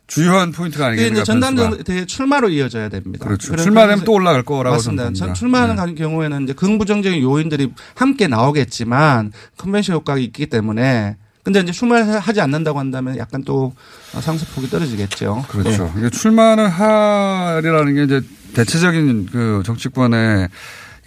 주요한 0.06 0.52
포인트가 0.52 0.88
아니겠습니까? 0.88 1.24
전당대회 1.24 2.06
출마로 2.06 2.50
이어져야 2.50 2.90
됩니다. 2.90 3.26
그렇죠. 3.26 3.56
출마되면 3.56 4.04
또 4.04 4.14
올라갈 4.14 4.44
거라고 4.44 4.76
맞습니다. 4.76 5.14
저는. 5.14 5.34
출마하는 5.34 5.76
네. 5.76 5.96
경우에는 5.96 6.44
이제 6.44 6.54
긍부정적인 6.54 7.22
요인들이 7.22 7.72
함께 7.96 8.28
나오겠지만 8.28 9.32
컨벤션 9.58 9.96
효과가 9.96 10.20
있기 10.20 10.48
때문에 10.48 11.16
근데 11.44 11.60
이제 11.62 11.72
출마하지 11.72 12.42
않는다고 12.42 12.80
한다면 12.80 13.18
약간 13.18 13.44
또 13.44 13.74
상승폭이 14.12 14.70
떨어지겠죠. 14.70 15.46
그렇죠. 15.50 15.92
네. 15.96 16.10
출마는 16.10 16.68
하리라는 16.68 17.96
게 17.96 18.04
이제 18.04 18.22
대체적인 18.54 19.30
그 19.32 19.64
정치권의 19.66 20.50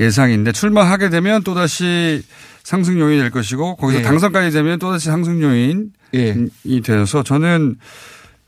예상인데 0.01 0.53
출마하게 0.53 1.11
되면 1.11 1.43
또 1.43 1.55
다시 1.55 2.23
상승 2.63 2.99
요인이 2.99 3.21
될 3.23 3.31
것이고 3.31 3.77
거기서 3.77 4.01
예. 4.01 4.03
당선까지 4.03 4.51
되면 4.51 4.79
또 4.79 4.91
다시 4.91 5.07
상승 5.07 5.41
요인이 5.41 5.85
예. 6.17 6.81
되어서 6.81 7.23
저는 7.23 7.77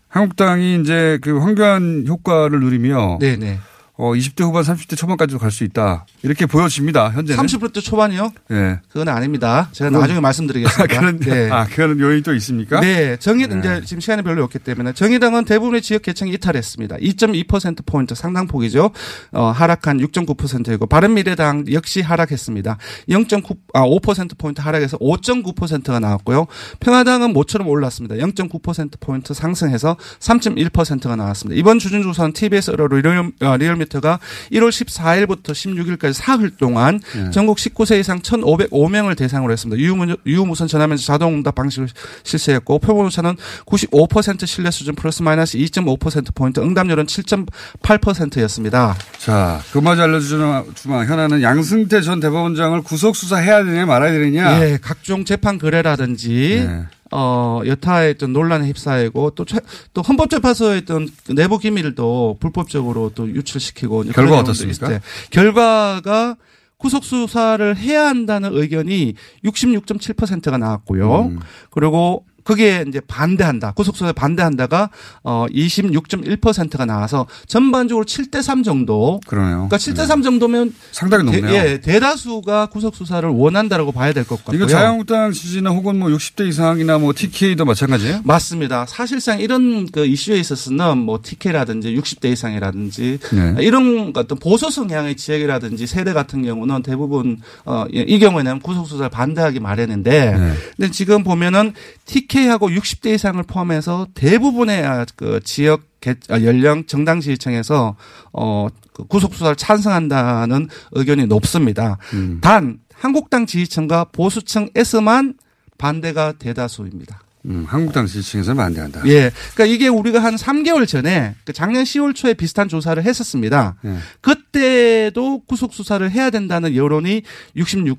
한국당이 0.08 0.80
이제 0.80 1.18
그 1.20 1.38
황교안 1.38 2.06
효과를 2.08 2.60
누리며 2.60 3.18
네네. 3.20 3.58
어 4.00 4.12
20대 4.12 4.44
후반 4.44 4.62
30대 4.62 4.96
초반까지도 4.96 5.38
갈 5.40 5.50
수 5.50 5.64
있다 5.64 6.06
이렇게 6.22 6.46
보여집니다 6.46 7.10
현재는. 7.10 7.42
30% 7.44 7.82
초반이요? 7.82 8.30
예. 8.52 8.78
그건 8.88 9.08
아닙니다. 9.08 9.68
제가 9.72 9.90
그건- 9.90 10.02
나중에 10.02 10.20
말씀드리겠습니다. 10.20 10.84
아, 10.94 11.00
그런 11.00 11.18
네. 11.18 11.50
아 11.50 11.66
그런 11.66 11.98
요인이 11.98 12.22
또 12.22 12.32
있습니까? 12.34 12.78
네, 12.80 13.16
정의 13.16 13.48
네. 13.48 13.58
이제 13.58 13.82
지금 13.84 14.00
시간이 14.00 14.22
별로 14.22 14.44
없기 14.44 14.60
때문에 14.60 14.92
정의당은 14.92 15.44
대부분의 15.46 15.82
지역 15.82 16.02
계층이 16.02 16.30
이탈했습니다. 16.34 16.96
2.2% 16.98 17.84
포인트 17.86 18.14
상당폭이죠. 18.14 18.90
어, 19.32 19.46
하락한 19.50 19.98
6.9%이고 19.98 20.86
바른미래당 20.86 21.64
역시 21.72 22.00
하락했습니다. 22.00 22.76
0.9 23.08 23.56
아, 23.74 23.82
5% 23.82 24.38
포인트 24.38 24.60
하락해서 24.60 24.96
5.9%가 24.98 25.98
나왔고요. 25.98 26.46
평화당은 26.78 27.32
모처럼 27.32 27.66
올랐습니다. 27.68 28.14
0.9% 28.16 29.00
포인트 29.00 29.34
상승해서 29.34 29.96
3.1%가 30.20 31.16
나왔습니다. 31.16 31.58
이번 31.58 31.78
주준 31.80 32.02
조사는 32.02 32.32
TBS 32.32 32.70
의뢰로 32.70 32.96
리얼, 32.98 33.32
어, 33.42 33.56
리얼 33.56 33.76
미터가 33.88 34.20
1월 34.52 34.68
14일부터 34.68 35.52
16일까지 35.52 36.12
사흘 36.12 36.50
동안 36.50 37.00
네. 37.14 37.30
전국 37.30 37.58
19세 37.58 37.98
이상 37.98 38.20
1,505명을 38.20 39.16
대상으로 39.16 39.52
했습니다. 39.52 39.80
유무, 39.80 40.16
유무선 40.26 40.68
전화면서 40.68 41.04
자동 41.04 41.34
응답 41.34 41.54
방식을 41.54 41.88
실시했고 42.22 42.78
표본오차는 42.78 43.36
95% 43.66 44.46
신뢰 44.46 44.70
수준 44.70 44.94
플러스 44.94 45.22
마이너스 45.22 45.58
2.5%포인트 45.58 46.60
응답률은 46.60 47.06
7.8%였습니다. 47.06 48.96
자, 49.18 49.60
그마저 49.72 50.02
알려주지만 50.02 50.64
현안은 51.06 51.42
양승태 51.42 52.00
전 52.02 52.20
대법원장을 52.20 52.80
구속 52.82 53.16
수사해야 53.16 53.64
되냐 53.64 53.86
말아야 53.86 54.12
되느냐. 54.12 54.62
예, 54.62 54.78
각종 54.80 55.24
재판 55.24 55.58
거래라든지 55.58 56.66
네. 56.66 56.84
어, 57.10 57.62
여타의 57.66 58.12
어떤 58.12 58.32
논란에 58.32 58.66
휩싸이고 58.68 59.30
또, 59.30 59.44
최, 59.44 59.58
또 59.94 60.02
헌법재판소의 60.02 60.82
어떤 60.82 61.08
내부 61.34 61.58
기밀도 61.58 62.36
불법적으로 62.40 63.12
또 63.14 63.28
유출시키고 63.28 64.04
결과 64.04 64.38
어떻습니까? 64.40 65.00
결과가 65.30 66.36
구속 66.76 67.04
수사를 67.04 67.76
해야 67.76 68.06
한다는 68.06 68.50
의견이 68.52 69.14
66.7%가 69.44 70.58
나왔고요. 70.58 71.22
음. 71.22 71.40
그리고 71.70 72.24
그게 72.48 72.82
이제 72.88 72.98
반대한다. 73.06 73.72
구속수사에 73.72 74.12
반대한다가 74.12 74.88
어 75.22 75.44
26.1%가 75.50 76.86
나와서 76.86 77.26
전반적으로 77.46 78.06
7대 78.06 78.40
3 78.40 78.62
정도. 78.62 79.20
그러네요. 79.26 79.68
그러니까 79.68 79.76
7대 79.76 80.06
3 80.06 80.22
정도면 80.22 80.72
상당히 80.90 81.24
높네요. 81.24 81.46
대, 81.46 81.72
예, 81.72 81.80
대다수가 81.82 82.66
구속 82.70 82.94
수사를 82.96 83.28
원한다라고 83.28 83.92
봐야 83.92 84.14
될 84.14 84.24
것 84.24 84.36
같고요. 84.36 84.56
이거 84.56 84.66
자유한국당 84.66 85.32
지지나 85.32 85.68
혹은 85.72 85.98
뭐 85.98 86.08
60대 86.08 86.48
이상이나 86.48 86.96
뭐 86.96 87.12
TK도 87.14 87.66
마찬가지예요? 87.66 88.20
맞습니다. 88.24 88.86
사실상 88.86 89.40
이런 89.40 89.86
그 89.86 90.06
이슈에 90.06 90.38
있어서는 90.38 90.96
뭐 90.96 91.20
TK라든지 91.22 91.94
60대 91.96 92.32
이상이라든지 92.32 93.18
네. 93.30 93.56
이런 93.60 94.14
어떤 94.16 94.38
보수 94.38 94.70
성향의 94.70 95.16
지역이라든지 95.18 95.86
세대 95.86 96.14
같은 96.14 96.42
경우는 96.42 96.82
대부분 96.82 97.42
어이 97.66 98.18
경우에는 98.18 98.60
구속 98.60 98.86
수사를 98.86 99.10
반대하기 99.10 99.60
마련인데 99.60 100.10
네. 100.38 100.52
근데 100.78 100.90
지금 100.90 101.22
보면은 101.22 101.74
TK 102.06 102.37
하고 102.46 102.68
60대 102.68 103.14
이상을 103.14 103.42
포함해서 103.42 104.06
대부분의 104.14 104.84
아, 104.84 105.04
그 105.16 105.40
지역 105.44 105.82
개- 106.00 106.14
아, 106.28 106.40
연령 106.42 106.86
정당 106.86 107.20
지지층에서 107.20 107.96
어그 108.32 109.06
구속 109.08 109.34
수사를 109.34 109.56
찬성한다는 109.56 110.68
의견이 110.92 111.26
높습니다. 111.26 111.98
음. 112.14 112.38
단 112.40 112.78
한국당 112.94 113.46
지지층과 113.46 114.04
보수층에서만 114.12 115.34
반대가 115.78 116.32
대다수입니다. 116.32 117.20
음, 117.48 117.64
한국당 117.66 118.06
지지층에서는 118.06 118.56
반대한다. 118.56 119.00
예. 119.06 119.30
그러니까 119.54 119.64
이게 119.64 119.88
우리가 119.88 120.22
한 120.22 120.36
3개월 120.36 120.86
전에 120.86 121.34
그 121.44 121.52
작년 121.52 121.84
10월 121.84 122.14
초에 122.14 122.34
비슷한 122.34 122.68
조사를 122.68 123.02
했었습니다. 123.02 123.76
예. 123.84 123.96
그때도 124.20 125.40
구속 125.46 125.72
수사를 125.72 126.08
해야 126.10 126.30
된다는 126.30 126.74
여론이 126.76 127.22
66, 127.56 127.98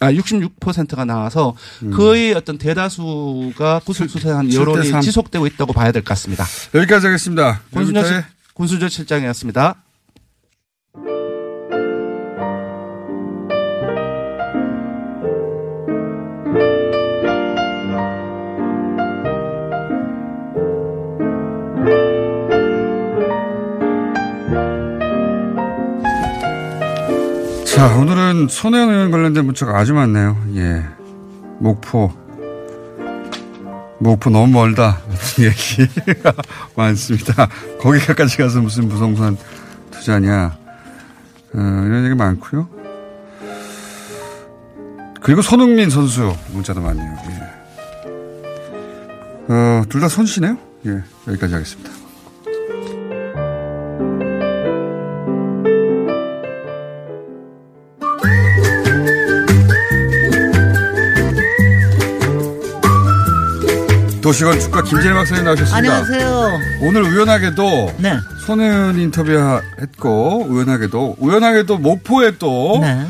아, 0.00 0.12
66%가 0.12 1.04
나와서 1.04 1.54
음. 1.82 1.90
거의 1.92 2.32
어떤 2.34 2.58
대다수가 2.58 3.80
구속 3.84 4.08
수사에 4.10 4.32
한 4.32 4.48
7대 4.48 4.54
여론이 4.56 4.88
3. 4.88 5.00
지속되고 5.00 5.46
있다고 5.46 5.72
봐야 5.72 5.92
될 5.92 6.02
것 6.02 6.08
같습니다. 6.10 6.44
여기까지 6.74 7.06
하겠습니다. 7.06 7.60
권순철, 7.72 8.24
권순철 8.54 8.90
실장이었습니다. 8.90 9.76
자, 27.80 27.96
오늘은 27.96 28.48
손혜원 28.48 28.90
의원 28.90 29.10
관련된 29.10 29.46
문자가 29.46 29.78
아주 29.78 29.94
많네요. 29.94 30.36
예. 30.54 30.84
목포. 31.60 32.12
목포 34.00 34.28
너무 34.28 34.52
멀다. 34.52 35.00
얘기가 35.40 36.34
많습니다. 36.76 37.48
거기까지 37.80 38.36
가서 38.36 38.60
무슨 38.60 38.86
부동산 38.86 39.38
투자냐. 39.90 40.58
어, 41.54 41.82
이런 41.86 42.04
얘기 42.04 42.14
많고요. 42.14 42.68
그리고 45.22 45.40
손흥민 45.40 45.88
선수 45.88 46.36
문자도 46.52 46.82
많네요. 46.82 47.16
예. 47.30 47.40
어, 49.54 49.84
둘 49.88 50.02
다 50.02 50.08
선수시네요. 50.10 50.58
예. 50.84 51.02
여기까지 51.28 51.54
하겠습니다. 51.54 51.99
도시건 64.30 64.60
축가 64.60 64.84
김재일 64.84 65.12
박사님 65.14 65.42
나오셨습니다. 65.44 65.76
안녕하세요. 65.76 66.58
오늘 66.82 67.02
우연하게도 67.02 67.94
네. 67.98 68.16
손혜원 68.46 68.96
인터뷰했고 69.00 70.46
우연하게도 70.48 71.16
우연하게도 71.18 71.78
목포에 71.78 72.38
또 72.38 72.78
네. 72.80 73.08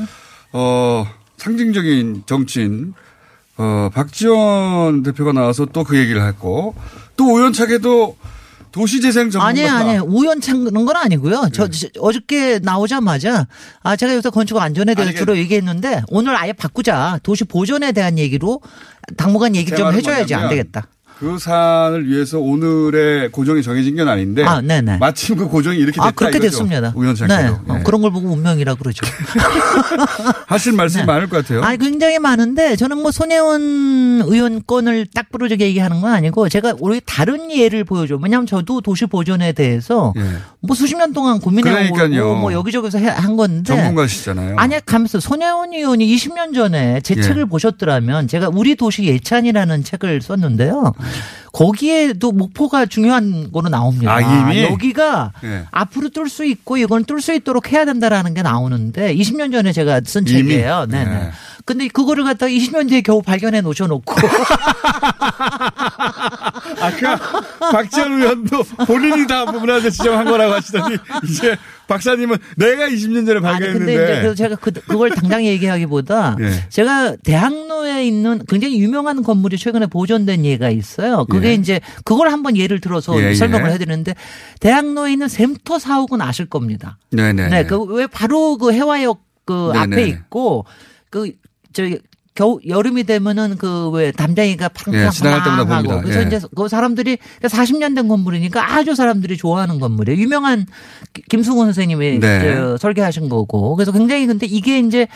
어, 0.54 1.06
상징적인 1.36 2.22
정치인 2.24 2.94
어, 3.58 3.90
박지원 3.92 5.02
대표가 5.02 5.32
나와서 5.32 5.66
또 5.66 5.84
그 5.84 5.98
얘기를 5.98 6.26
했고 6.26 6.74
또 7.18 7.34
우연찮게도 7.34 8.16
도시재생 8.72 9.28
전문가 9.30 9.48
아니에요, 9.48 9.72
아니에요. 9.72 10.02
우연찮은 10.04 10.72
건 10.86 10.96
아니고요. 10.96 11.50
저, 11.52 11.68
저 11.68 11.88
어저께 11.98 12.60
나오자마자 12.62 13.46
아 13.82 13.94
제가 13.94 14.14
요새 14.14 14.30
건축 14.30 14.56
안전에 14.56 14.94
대해서 14.94 15.10
아니, 15.10 15.18
주로 15.18 15.36
얘기했는데 15.36 16.00
오늘 16.08 16.34
아예 16.34 16.54
바꾸자. 16.54 17.18
도시 17.22 17.44
보존에 17.44 17.92
대한 17.92 18.16
얘기로 18.16 18.62
당분간 19.18 19.54
얘기 19.54 19.68
제좀 19.68 19.92
해줘야지 19.92 20.34
안 20.34 20.48
되겠다. 20.48 20.86
그 21.20 21.38
사안을 21.38 22.08
위해서 22.08 22.38
오늘의 22.40 23.30
고정이 23.30 23.62
정해진 23.62 23.94
건 23.94 24.08
아닌데 24.08 24.42
아, 24.42 24.62
네네. 24.62 24.96
마침 24.96 25.36
그 25.36 25.48
고정이 25.48 25.76
이렇게 25.76 25.92
됐다 25.92 26.06
아 26.06 26.10
그렇게 26.12 26.38
이거죠. 26.38 26.50
됐습니다. 26.50 26.94
우연찮게도 26.96 27.42
네. 27.42 27.48
어, 27.72 27.78
예. 27.78 27.82
그런 27.82 28.00
걸 28.00 28.10
보고 28.10 28.30
운명이라 28.30 28.76
그러죠. 28.76 29.02
하실 30.48 30.72
말씀이 30.72 31.04
많을 31.04 31.28
것 31.28 31.36
같아요. 31.42 31.62
아니 31.62 31.76
굉장히 31.76 32.18
많은데 32.18 32.74
저는 32.76 32.96
뭐 33.02 33.10
손혜원 33.10 34.22
의원 34.24 34.62
건을 34.66 35.06
딱 35.14 35.30
부러지게 35.30 35.66
얘기하는 35.66 36.00
건 36.00 36.12
아니고 36.14 36.48
제가 36.48 36.74
우리 36.80 37.02
다른 37.04 37.54
예를 37.54 37.84
보여줘. 37.84 38.18
왜냐하면 38.22 38.46
저도 38.46 38.80
도시 38.80 39.04
보존에 39.04 39.52
대해서 39.52 40.14
예. 40.16 40.22
뭐 40.60 40.74
수십 40.74 40.96
년 40.96 41.12
동안 41.12 41.38
고민해오고 41.38 41.94
그러니까요. 41.96 42.34
뭐 42.36 42.52
여기저기서 42.54 42.96
해- 42.98 43.08
한 43.08 43.36
건데 43.36 43.62
전문가시잖아요. 43.74 44.56
아니 44.56 44.74
가면서 44.86 45.20
손혜원 45.20 45.74
의원이 45.74 46.16
20년 46.16 46.54
전에 46.54 47.00
제 47.02 47.14
예. 47.18 47.20
책을 47.20 47.44
보셨더라면 47.44 48.26
제가 48.26 48.48
우리 48.54 48.74
도시 48.74 49.04
예찬이라는 49.04 49.84
책을 49.84 50.22
썼는데요. 50.22 50.94
거기에도 51.52 52.30
목포가 52.32 52.86
중요한 52.86 53.50
거로 53.52 53.68
나옵니다. 53.68 54.14
아? 54.14 54.20
여기가 54.70 55.32
예. 55.42 55.64
앞으로 55.72 56.08
뚫 56.10 56.28
수 56.28 56.44
있고 56.44 56.76
이건 56.76 57.04
뚫 57.04 57.20
수 57.20 57.34
있도록 57.34 57.72
해야 57.72 57.84
된다라는 57.84 58.34
게 58.34 58.42
나오는데 58.42 59.14
20년 59.16 59.50
전에 59.52 59.72
제가 59.72 60.00
쓴? 60.04 60.24
책이에요. 60.24 60.86
네, 60.88 61.04
네. 61.04 61.30
네. 61.60 61.62
근데 61.64 61.88
그거를 61.88 62.24
갖다가 62.24 62.50
20년 62.50 62.88
뒤에 62.88 63.00
겨우 63.02 63.22
발견해 63.22 63.60
놓으셔 63.60 63.86
놓고 63.86 64.14
아까 66.80 67.16
박지원 67.72 68.20
의원도 68.20 68.62
본인이 68.86 69.26
다 69.26 69.44
문화재 69.44 69.90
지정한 69.90 70.24
거라고 70.24 70.54
하시더니 70.54 70.96
이제 71.28 71.56
박사님은 71.88 72.38
내가 72.56 72.88
20년 72.88 73.26
전에 73.26 73.40
아니 73.46 73.72
근데 73.72 73.92
이제 73.92 73.96
발견했는데 73.96 73.96
그래서 73.96 74.34
제가 74.34 74.56
그, 74.56 74.70
그걸 74.72 75.10
당장 75.10 75.44
얘기하기보다 75.44 76.36
예. 76.40 76.64
제가 76.68 77.16
대학로에 77.16 78.06
있는 78.06 78.42
굉장히 78.48 78.80
유명한 78.80 79.22
건물이 79.22 79.58
최근에 79.58 79.86
보존된 79.86 80.44
예가 80.44 80.70
있어요. 80.70 81.24
그게 81.26 81.48
예. 81.48 81.54
이제 81.54 81.80
그걸 82.04 82.30
한번 82.30 82.56
예를 82.56 82.80
들어서 82.80 83.20
예, 83.20 83.30
예. 83.30 83.34
설명을 83.34 83.70
해드리는데 83.72 84.14
대학로에 84.60 85.12
있는 85.12 85.28
샘터 85.28 85.78
사옥은 85.78 86.20
아실 86.20 86.46
겁니다. 86.46 86.98
네네. 87.10 87.48
네, 87.48 87.64
그 87.66 87.80
왜 87.90 88.06
바로 88.06 88.56
그 88.56 88.72
해화역 88.72 89.20
그 89.44 89.72
네네. 89.74 89.96
앞에 89.96 90.06
있고 90.06 90.64
그 91.10 91.32
저기 91.72 91.98
겨우 92.34 92.58
여름이 92.66 93.04
되면은 93.04 93.56
그 93.58 93.90
왜 93.90 94.12
담장이가 94.12 94.70
예, 94.94 95.10
지나갈 95.10 95.42
때마다 95.42 95.64
봅니다. 95.82 96.00
그래서 96.00 96.22
예. 96.22 96.26
이제 96.26 96.40
그 96.54 96.68
사람들이 96.68 97.18
40년 97.42 97.94
된 97.96 98.06
건물이니까 98.08 98.76
아주 98.76 98.94
사람들이 98.94 99.36
좋아하는 99.36 99.80
건물이에요. 99.80 100.20
유명한 100.20 100.64
기- 101.12 101.22
김승호 101.28 101.64
선생님이 101.64 102.20
네. 102.20 102.40
저 102.54 102.76
설계하신 102.76 103.28
거고 103.28 103.74
그래서 103.74 103.90
굉장히 103.92 104.26
근데 104.26 104.46
이게 104.46 104.78
이제 104.78 105.08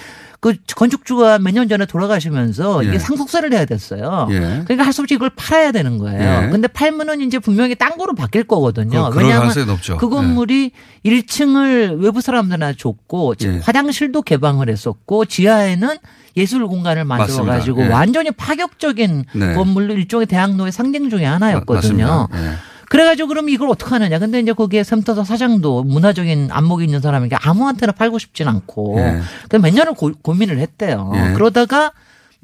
그 0.45 0.55
건축주가 0.76 1.38
몇 1.38 1.55
년 1.55 1.68
전에 1.70 1.86
돌아가시면서 1.86 2.84
예. 2.84 2.88
이게 2.88 2.99
상속세를 2.99 3.49
내야 3.49 3.64
됐어요. 3.64 4.28
예. 4.30 4.38
그러니까 4.66 4.84
할 4.84 4.92
수 4.92 5.01
없이 5.01 5.14
이걸 5.14 5.30
팔아야 5.34 5.72
되는 5.72 5.97
거예요. 5.97 6.20
예. 6.47 6.51
근데 6.51 6.68
팔면은 6.68 7.22
이제 7.22 7.38
분명히 7.38 7.74
딴 7.74 7.97
거로 7.97 8.14
바뀔 8.14 8.45
거거든요. 8.45 9.09
그- 9.11 9.18
왜냐하면. 9.20 9.49
그 9.99 10.09
건물이 10.11 10.72
1층을 11.07 11.99
외부 12.03 12.20
사람들한테 12.20 12.76
줬고 12.76 13.34
예. 13.42 13.61
화장실도 13.62 14.20
개방을 14.22 14.68
했었고 14.68 15.24
지하에는 15.24 15.97
예술 16.36 16.66
공간을 16.66 17.05
만들어 17.05 17.45
가지고. 17.47 17.82
예. 17.84 17.88
완전히 17.88 18.30
파격적인 18.30 19.24
네. 19.34 19.55
건물로 19.55 19.95
일종의 19.95 20.26
대학로의 20.26 20.72
상징 20.72 21.09
중에 21.09 21.24
하나였거든요. 21.24 22.28
예. 22.34 22.38
그래가지고 22.95 23.26
그럼 23.26 23.49
이걸 23.49 23.68
어떻게 23.70 23.90
하느냐. 23.90 24.20
근데 24.20 24.38
이제 24.38 24.53
거기에 24.53 24.84
샘터사 24.84 25.24
사장도 25.24 25.82
문화적인 25.82 26.51
안목이 26.53 26.84
있는 26.84 27.01
사람이니까 27.01 27.40
아무한테나 27.42 27.90
팔고 27.90 28.20
싶진 28.20 28.47
않고. 28.47 28.95
예. 28.99 29.20
그몇 29.49 29.74
년을 29.74 29.95
고, 29.95 30.32
민을 30.32 30.61
했대요. 30.61 31.11
예. 31.16 31.32
그러다가 31.32 31.90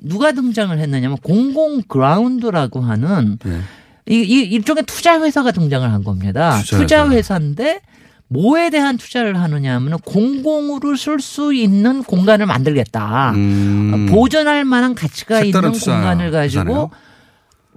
누가 0.03 0.33
등장을 0.33 0.77
했느냐면 0.77 1.19
공공 1.19 1.83
그라운드라고 1.87 2.81
하는 2.81 3.39
예. 3.47 3.61
이, 4.13 4.23
이 4.23 4.41
일종의 4.41 4.83
투자 4.89 5.21
회사가 5.23 5.53
등장을 5.53 5.89
한 5.89 6.03
겁니다. 6.03 6.59
투자 6.63 6.79
투자 6.79 7.05
회사. 7.05 7.15
회사인데 7.15 7.81
뭐에 8.27 8.71
대한 8.71 8.97
투자를 8.97 9.41
하느냐 9.41 9.77
하면 9.77 10.01
공공으로 10.01 10.97
쓸 10.97 11.21
수 11.21 11.55
있는 11.55 12.03
공간을 12.03 12.47
만들겠다. 12.47 13.35
음. 13.37 14.07
보존할 14.11 14.65
만한 14.65 14.97
가치가 14.97 15.43
있는 15.43 15.71
공간을 15.71 16.33
가지고. 16.33 16.91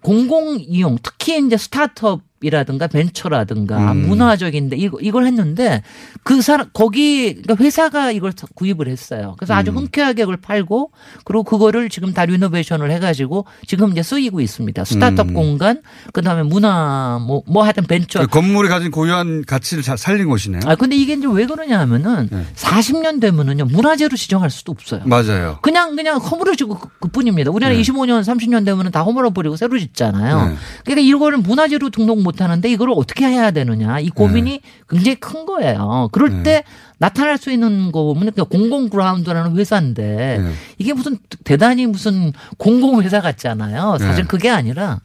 공공 0.01 0.57
이용 0.59 0.97
특히 1.01 1.38
이제 1.45 1.55
스타트업 1.55 2.21
기업이라든가 2.48 2.88
벤처라든가 2.88 3.94
음. 3.94 4.08
문화적인데 4.08 4.78
이걸 4.78 5.26
했는데 5.26 5.82
그 6.24 6.41
사람 6.41 6.68
거기 6.74 7.34
그러니까 7.36 7.64
회사가 7.64 8.12
이걸 8.12 8.34
구입을 8.56 8.88
했어요. 8.88 9.36
그래서 9.38 9.54
아주 9.54 9.72
음. 9.72 9.78
흔쾌하게 9.78 10.24
그걸 10.24 10.38
팔고 10.38 10.91
그리고 11.24 11.44
그거를 11.44 11.89
지금 11.89 12.14
다 12.14 12.26
리노베이션을 12.26 12.91
해가지고 12.91 13.46
지금 13.68 13.91
이제 13.91 14.04
쓰이고 14.04 14.41
있습니다. 14.41 14.84
스타트업 14.86 15.30
음. 15.30 15.34
공간 15.34 15.82
그다음에 16.12 16.44
문화 16.44 17.20
뭐뭐 17.26 17.64
하여튼 17.64 17.86
벤처 17.86 18.20
그 18.22 18.28
건물이 18.28 18.68
가진 18.70 18.91
고유한 18.91 19.44
가치를 19.46 19.84
잘 19.84 19.98
살린 19.98 20.28
곳이네요. 20.28 20.62
아 20.66 20.76
근데 20.76 20.96
이게 20.96 21.14
이제 21.14 21.28
왜 21.32 21.46
그러냐 21.46 21.80
하면은 21.80 22.30
40년 22.56 23.22
되면은요 23.22 23.66
문화재로 23.66 24.16
지정할 24.18 24.50
수도 24.50 24.72
없어요. 24.72 25.02
맞아요. 25.06 25.60
그냥 25.62 25.96
그냥 25.96 26.18
허물어지고 26.18 26.78
그- 26.78 26.89
그뿐입니다. 27.00 27.52
우리나라 27.52 27.76
네. 27.76 27.82
25년 27.82 28.22
30년 28.24 28.66
되면은 28.66 28.91
다 28.91 29.02
허물어 29.04 29.32
버리고 29.32 29.56
새로 29.56 29.78
짓잖아요. 29.80 30.48
네. 30.50 30.56
그러니까 30.86 31.02
이거를 31.08 31.38
문화재로 31.39 31.89
등록 31.89 32.22
못 32.22 32.33
하는데 32.42 32.70
이걸 32.70 32.90
어떻게 32.92 33.26
해야 33.26 33.52
되느냐 33.52 34.00
이 34.00 34.10
고민이 34.10 34.62
굉장히 34.90 35.16
큰 35.16 35.46
거예요. 35.46 36.10
그럴 36.12 36.38
네. 36.38 36.44
때 36.44 36.64
나타날 36.98 37.38
수 37.38 37.52
있는 37.52 37.92
거 37.92 38.04
보면 38.04 38.32
그러니까 38.32 38.44
공공 38.44 38.90
그라운드라는 38.90 39.58
회사인데 39.58 40.40
네. 40.42 40.52
이게 40.78 40.94
무슨 40.94 41.18
대단히 41.44 41.86
무슨 41.86 42.32
공공 42.58 43.02
회사 43.02 43.22
같잖아요. 43.22 43.98
사실 44.00 44.24
네. 44.24 44.28
그게 44.28 44.50
아니라 44.50 45.02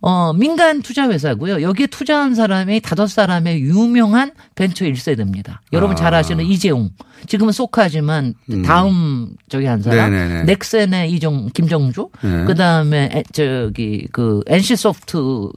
어, 0.00 0.32
민간 0.32 0.80
투자 0.80 1.08
회사고요. 1.08 1.60
여기에 1.60 1.88
투자한 1.88 2.34
사람이 2.36 2.80
다섯 2.80 3.08
사람의 3.08 3.60
유명한 3.62 4.30
벤처 4.54 4.84
1세대입니다. 4.84 5.58
여러분 5.72 5.96
잘 5.96 6.14
아시는 6.14 6.44
이재용. 6.44 6.90
지금은 7.26 7.52
소카지만 7.52 8.34
음. 8.52 8.62
다음 8.62 9.30
저기 9.48 9.66
한 9.66 9.82
사람. 9.82 10.12
네네네. 10.12 10.44
넥센의 10.44 11.10
이종 11.12 11.50
김정주. 11.52 12.10
네. 12.22 12.44
그다음에 12.44 13.10
에- 13.12 13.24
저기 13.32 14.06
그 14.12 14.40
NC 14.46 14.76
소프트 14.76 15.16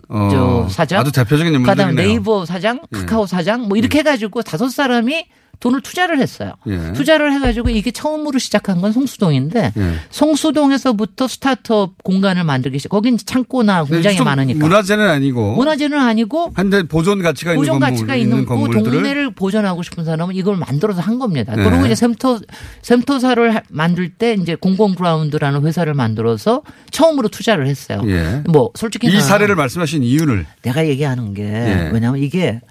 어, 0.10 0.30
저 0.32 0.68
사장. 0.72 1.02
아주 1.02 1.12
대표적인 1.12 1.54
그다음에 1.62 1.82
인물들이네요. 1.92 2.08
네이버 2.08 2.46
사장, 2.46 2.80
예. 2.96 3.00
카카오 3.00 3.28
사장 3.28 3.68
뭐 3.68 3.78
이렇게 3.78 4.00
해 4.00 4.04
가지고 4.04 4.42
다섯 4.42 4.70
사람이 4.70 5.28
돈을 5.62 5.82
투자를 5.82 6.20
했어요. 6.20 6.54
예. 6.68 6.92
투자를 6.94 7.32
해가지고 7.34 7.70
이게 7.70 7.92
처음으로 7.92 8.40
시작한 8.40 8.82
건 8.82 8.92
송수동인데 8.92 9.74
예. 9.78 9.94
송수동에서부터 10.10 11.28
스타트업 11.28 12.04
공간을 12.04 12.44
만들기 12.44 12.80
시작. 12.80 12.90
거긴 12.90 13.18
창고나 13.18 13.84
공장이 13.84 14.16
좀 14.18 14.26
많으니까. 14.26 14.60
문화재는 14.60 15.08
아니고. 15.08 15.56
문화재는 15.56 15.98
아니고 16.00 16.52
한데 16.56 16.82
보존 16.84 17.22
가치가 17.22 17.52
있는 17.52 17.62
보존 17.62 17.74
건물 17.80 17.90
가치가 17.92 18.16
있는 18.16 18.38
있는 18.40 18.46
그 18.70 18.84
동네를 18.84 19.32
보존하고 19.36 19.84
싶은 19.84 20.04
사람은 20.04 20.36
이걸 20.36 20.58
만들어서 20.58 21.00
한 21.00 21.20
겁니다. 21.20 21.56
네. 21.56 21.64
그리고 21.64 21.86
이제 21.86 21.94
샘터 21.96 22.40
샘터사를 22.82 23.56
하- 23.56 23.62
만들 23.70 24.10
때 24.10 24.34
이제 24.34 24.56
공공 24.56 24.96
그라운드라는 24.96 25.64
회사를 25.66 25.94
만들어서 25.94 26.64
처음으로 26.90 27.28
투자를 27.28 27.68
했어요. 27.68 28.02
예. 28.08 28.42
뭐 28.50 28.72
솔직히 28.74 29.08
이 29.08 29.14
나- 29.14 29.22
사례를 29.22 29.56
말씀하신 29.56 30.02
이유를 30.04 30.48
내가 30.64 30.88
얘기하는 30.88 31.36
게 31.36 31.44
예. 31.44 31.90
왜냐하면 31.94 32.20
이게 32.22 32.62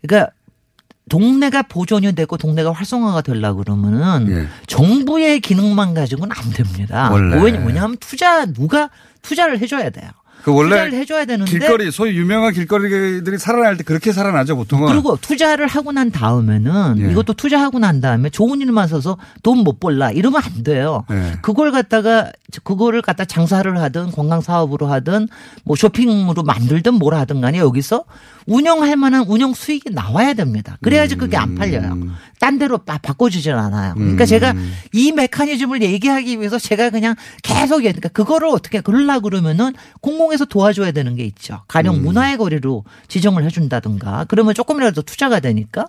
그러니까 0.00 0.32
동네가 1.12 1.62
보존이 1.64 2.14
되고 2.14 2.38
동네가 2.38 2.72
활성화가 2.72 3.20
되려고 3.20 3.62
그러면은 3.62 4.30
예. 4.32 4.46
정부의 4.66 5.40
기능만 5.40 5.92
가지고는 5.92 6.34
안 6.34 6.50
됩니다. 6.50 7.10
원래. 7.12 7.36
왜냐- 7.38 7.62
왜냐하면 7.66 7.98
투자 8.00 8.46
누가 8.46 8.88
투자를 9.20 9.58
해줘야 9.58 9.90
돼요. 9.90 10.08
그 10.42 10.52
원래 10.52 10.70
투자를 10.70 10.94
해줘야 10.94 11.24
되는데 11.24 11.48
길거리 11.48 11.92
소위 11.92 12.16
유명한 12.16 12.52
길거리들이 12.52 13.38
살아날 13.38 13.76
때 13.76 13.84
그렇게 13.84 14.10
살아나죠 14.10 14.56
보통은. 14.56 14.88
그리고 14.88 15.16
투자를 15.20 15.66
하고 15.68 15.92
난 15.92 16.10
다음에는 16.10 16.96
예. 16.98 17.10
이것도 17.12 17.34
투자하고 17.34 17.78
난 17.78 18.00
다음에 18.00 18.28
좋은 18.30 18.60
일만 18.62 18.88
서서 18.88 19.18
돈 19.42 19.58
못 19.58 19.78
벌라 19.80 20.10
이러면 20.10 20.40
안 20.42 20.62
돼요. 20.64 21.04
예. 21.12 21.34
그걸 21.42 21.70
갖다가 21.72 22.32
그거를 22.64 23.02
갖다 23.02 23.24
장사를 23.26 23.78
하든 23.80 24.10
관광 24.12 24.40
사업으로 24.40 24.86
하든 24.88 25.28
뭐 25.64 25.76
쇼핑으로 25.76 26.42
만들든 26.42 26.94
뭘 26.94 27.14
하든 27.14 27.40
간에 27.42 27.58
여기서 27.58 28.04
운영할 28.46 28.96
만한 28.96 29.24
운영 29.26 29.54
수익이 29.54 29.90
나와야 29.90 30.34
됩니다. 30.34 30.78
그래야지 30.82 31.16
그게 31.16 31.36
안 31.36 31.54
팔려요. 31.54 31.98
딴 32.40 32.58
데로 32.58 32.78
바, 32.78 32.98
바꿔주질 32.98 33.52
않아요. 33.52 33.94
그러니까 33.94 34.24
음. 34.24 34.26
제가 34.26 34.54
이 34.92 35.12
메커니즘을 35.12 35.82
얘기하기 35.82 36.40
위해서 36.40 36.58
제가 36.58 36.90
그냥 36.90 37.14
계속 37.42 37.78
그러니까 37.78 38.08
그거를 38.08 38.48
어떻게 38.48 38.80
그러려 38.80 39.20
그러면은 39.20 39.72
공공에서 40.00 40.44
도와줘야 40.44 40.90
되는 40.90 41.14
게 41.14 41.24
있죠. 41.24 41.62
가령 41.68 41.96
음. 41.96 42.02
문화의 42.02 42.36
거리로 42.38 42.84
지정을 43.08 43.44
해준다든가 43.44 44.26
그러면 44.28 44.54
조금이라도 44.54 45.02
투자가 45.02 45.40
되니까 45.40 45.86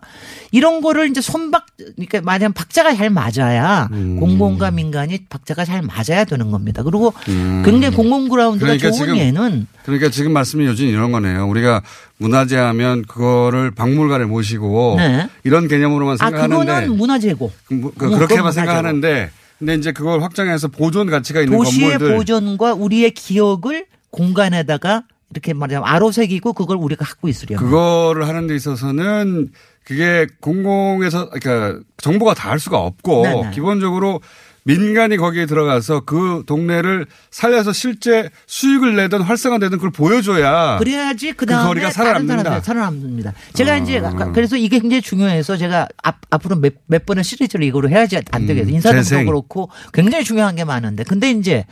이런 0.52 0.82
거를 0.82 1.10
이제 1.10 1.22
손박 1.22 1.66
그러니까 1.78 2.22
만약 2.22 2.54
박자가 2.54 2.96
잘 2.96 3.10
맞아야 3.10 3.90
음. 3.92 4.20
공공과 4.20 4.72
민간이 4.72 5.26
박자가 5.30 5.66
잘 5.66 5.82
맞아야 5.82 6.24
되는 6.24 6.52
겁니다. 6.52 6.84
그리고 6.84 7.14
음. 7.30 7.64
굉장히 7.66 7.96
공공 7.96 8.30
그라운드가 8.30 8.78
좋은 8.78 9.18
예는 9.18 9.68
그러니까 9.86 10.10
지금 10.10 10.34
말씀이 10.34 10.66
요즘 10.66 10.86
이런 10.86 11.12
거네요. 11.12 11.48
우리가 11.48 11.82
문화재 12.24 12.58
하면 12.58 13.04
그거를 13.04 13.72
박물관에 13.72 14.26
모시고 14.26 14.96
네. 14.98 15.28
이런 15.44 15.68
개념으로만 15.68 16.14
아 16.20 16.26
생각하는데 16.26 16.66
그거는 16.66 16.98
문화재고 16.98 17.52
그, 17.68 17.74
뭐- 17.74 17.92
그뭐 17.98 18.16
그렇게만 18.18 18.52
생각하는데 18.54 19.30
근데 19.60 19.76
이제 19.76 19.92
그걸 19.92 20.22
확장해서 20.24 20.70
보존 20.70 21.10
가치가 21.10 21.42
있는 21.42 21.58
도시의 21.58 21.92
건물들 21.92 22.18
보존과 22.18 22.74
우리의 22.74 23.12
기억을 23.12 23.86
공간에다가 24.10 25.04
이렇게 25.32 25.54
말하자면 25.54 25.88
아로새기고 25.88 26.54
그걸 26.54 26.78
우리가 26.78 27.06
갖고 27.06 27.28
있으려. 27.28 27.58
그거를 27.58 28.28
하는 28.28 28.46
데 28.48 28.56
있어서는 28.56 29.50
그게 29.84 30.28
공공에서 30.42 31.30
그러니까 31.30 31.80
정부가 31.98 32.34
다 32.36 32.52
할 32.52 32.60
수가 32.60 32.78
없고 32.80 33.24
네네. 33.24 33.52
기본적으로 33.52 34.22
민간이 34.66 35.18
거기에 35.18 35.46
들어가서 35.46 36.02
그 36.06 36.44
동네를 36.46 37.06
살려서 37.32 37.74
실제 37.74 38.30
수익을 38.48 38.96
내든 38.96 39.22
활성화되든 39.22 39.78
그걸 39.78 39.92
보여줘야 39.92 40.78
그래야지 40.80 41.32
그그 41.34 41.46
다음에 41.48 41.68
거리가. 41.68 41.92
사람들 41.92 42.62
살아남습니다. 42.62 43.34
제가 43.54 43.74
어. 43.74 43.78
이제 43.78 43.98
아까 43.98 44.32
그래서 44.32 44.56
이게 44.56 44.80
굉장히 44.80 45.02
중요해서 45.02 45.58
제가 45.58 45.88
앞, 46.02 46.16
앞으로 46.30 46.56
몇, 46.56 46.74
몇 46.88 47.06
번의 47.06 47.24
시리즈를 47.26 47.66
이거로 47.66 47.90
해야지 47.90 48.20
안 48.32 48.46
되겠어요. 48.48 48.72
음, 48.72 48.76
인사동도. 48.76 49.26
그렇고 49.26 49.70
굉장히 49.92 50.24
중요한 50.24 50.56
게 50.56 50.64
많은데 50.64 51.04
근데 51.04 51.30
이제 51.32 51.66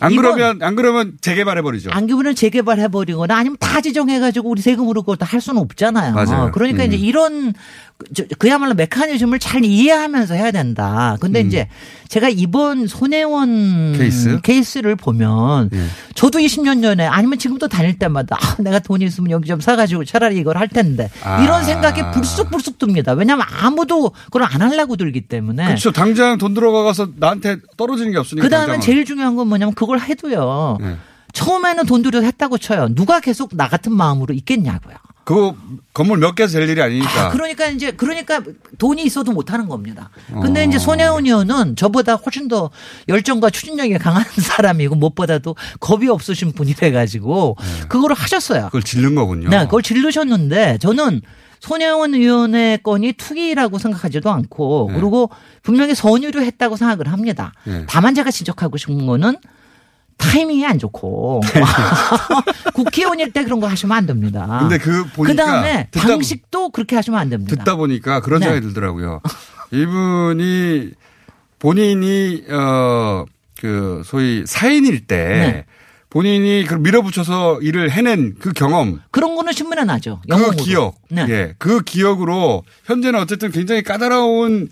안 0.00 0.16
그러면 0.16 0.62
안 0.62 0.74
그러면 0.74 1.18
재개발해 1.20 1.60
버리죠. 1.62 1.90
안 1.92 2.06
그러면 2.06 2.34
재개발해 2.34 2.88
버리거나 2.88 3.36
아니면 3.36 3.56
다 3.60 3.80
지정해 3.82 4.18
가지고 4.20 4.48
우리 4.50 4.62
세금으로 4.62 5.04
다할 5.18 5.40
수는 5.40 5.60
없잖아요. 5.60 6.14
맞아요. 6.14 6.50
그러니까 6.52 6.84
음. 6.84 6.88
이제 6.88 6.96
이런 6.96 7.52
그- 7.98 8.06
저- 8.14 8.24
그야말로 8.38 8.74
메커니즘을 8.74 9.38
잘 9.38 9.64
이해하면서 9.64 10.34
해야 10.34 10.50
된다. 10.50 11.16
근데 11.20 11.40
음. 11.42 11.46
이제 11.48 11.68
제가 12.08 12.28
이번 12.38 12.86
손혜원 12.86 13.94
케이스? 14.42 14.78
를 14.78 14.94
보면 14.96 15.70
예. 15.72 15.84
저도 16.14 16.38
20년 16.38 16.82
전에 16.82 17.04
아니면 17.06 17.38
지금도 17.38 17.68
다닐 17.68 17.98
때마다 17.98 18.36
아, 18.40 18.56
내가 18.62 18.78
돈이 18.78 19.04
있으면 19.04 19.30
여기 19.30 19.48
좀 19.48 19.60
사가지고 19.60 20.04
차라리 20.04 20.38
이걸 20.38 20.56
할 20.56 20.68
텐데 20.68 21.10
아. 21.24 21.42
이런 21.42 21.64
생각이 21.64 22.02
불쑥불쑥 22.12 22.78
듭니다. 22.78 23.12
왜냐하면 23.12 23.44
아무도 23.60 24.10
그걸 24.26 24.44
안 24.44 24.62
하려고 24.62 24.96
들기 24.96 25.22
때문에. 25.22 25.66
그렇죠. 25.66 25.90
당장 25.90 26.38
돈 26.38 26.54
들어가서 26.54 27.08
나한테 27.16 27.56
떨어지는 27.76 28.12
게 28.12 28.18
없으니까. 28.18 28.46
그 28.46 28.50
다음에. 28.50 28.78
제일 28.80 29.04
중요한 29.04 29.34
건 29.34 29.48
뭐냐면 29.48 29.74
그걸 29.74 30.00
해도요. 30.00 30.78
네. 30.80 30.96
처음에는 31.32 31.86
돈 31.86 32.02
들여서 32.02 32.24
했다고 32.24 32.58
쳐요. 32.58 32.94
누가 32.94 33.20
계속 33.20 33.50
나 33.56 33.68
같은 33.68 33.92
마음으로 33.92 34.34
있겠냐고요. 34.34 34.94
그거 35.28 35.54
건물 35.92 36.20
몇 36.20 36.34
개에서 36.34 36.58
될 36.58 36.70
일이 36.70 36.80
아니니까. 36.80 37.26
아, 37.26 37.28
그러니까 37.28 37.66
이제 37.66 37.90
그러니까 37.90 38.40
돈이 38.78 39.02
있어도 39.02 39.32
못 39.32 39.52
하는 39.52 39.68
겁니다. 39.68 40.08
근데 40.40 40.62
어. 40.62 40.64
이제 40.64 40.78
손혜원 40.78 41.26
의원은 41.26 41.76
저보다 41.76 42.14
훨씬 42.14 42.48
더 42.48 42.70
열정과 43.10 43.50
추진력이 43.50 43.98
강한 43.98 44.24
사람이고 44.40 44.94
무엇보다도 44.94 45.54
겁이 45.80 46.08
없으신 46.08 46.52
분이래 46.52 46.92
가지고 46.92 47.58
그거를 47.90 48.16
하셨어요. 48.16 48.66
그걸 48.66 48.82
질른 48.82 49.14
거군요. 49.14 49.50
네, 49.50 49.66
그걸 49.66 49.82
질르셨는데 49.82 50.78
저는 50.78 51.20
손혜원 51.60 52.14
의원의 52.14 52.82
건이 52.82 53.12
투기라고 53.12 53.76
생각하지도 53.76 54.30
않고 54.30 54.86
그리고 54.94 55.28
분명히 55.62 55.94
선의로 55.94 56.40
했다고 56.40 56.76
생각을 56.76 57.12
합니다. 57.12 57.52
네. 57.64 57.84
다만 57.86 58.14
제가 58.14 58.30
지적하고 58.30 58.78
싶은 58.78 59.04
거는 59.04 59.36
타이밍이 60.18 60.66
안 60.66 60.78
좋고 60.78 61.40
국회의원일 62.74 63.32
때 63.32 63.44
그런 63.44 63.60
거 63.60 63.66
하시면 63.66 63.96
안 63.96 64.06
됩니다. 64.06 64.58
근데 64.60 64.78
그 64.78 65.04
보니까 65.14 65.44
다음에 65.44 65.88
듣다 65.90 66.08
방식도 66.08 66.70
그렇게 66.70 66.96
하시면 66.96 67.18
안 67.18 67.30
됩니다. 67.30 67.56
듣다 67.56 67.76
보니까 67.76 68.20
그런 68.20 68.40
네. 68.40 68.46
생각이 68.46 68.66
들더라고요. 68.66 69.20
이분이 69.72 70.90
본인이 71.58 72.44
어 72.50 73.24
그 73.60 74.02
소위 74.04 74.44
사인일 74.46 75.06
때 75.06 75.16
네. 75.16 75.64
본인이 76.10 76.64
그 76.66 76.74
밀어붙여서 76.74 77.60
일을 77.60 77.90
해낸 77.90 78.34
그 78.38 78.52
경험, 78.52 79.00
그런 79.10 79.34
거는 79.34 79.52
신문에 79.52 79.84
나죠. 79.84 80.20
그 80.22 80.34
영어로. 80.34 80.52
기억, 80.52 80.96
네. 81.10 81.26
예, 81.28 81.54
그 81.58 81.82
기억으로 81.82 82.62
현재는 82.84 83.20
어쨌든 83.20 83.50
굉장히 83.50 83.82
까다로운 83.82 84.68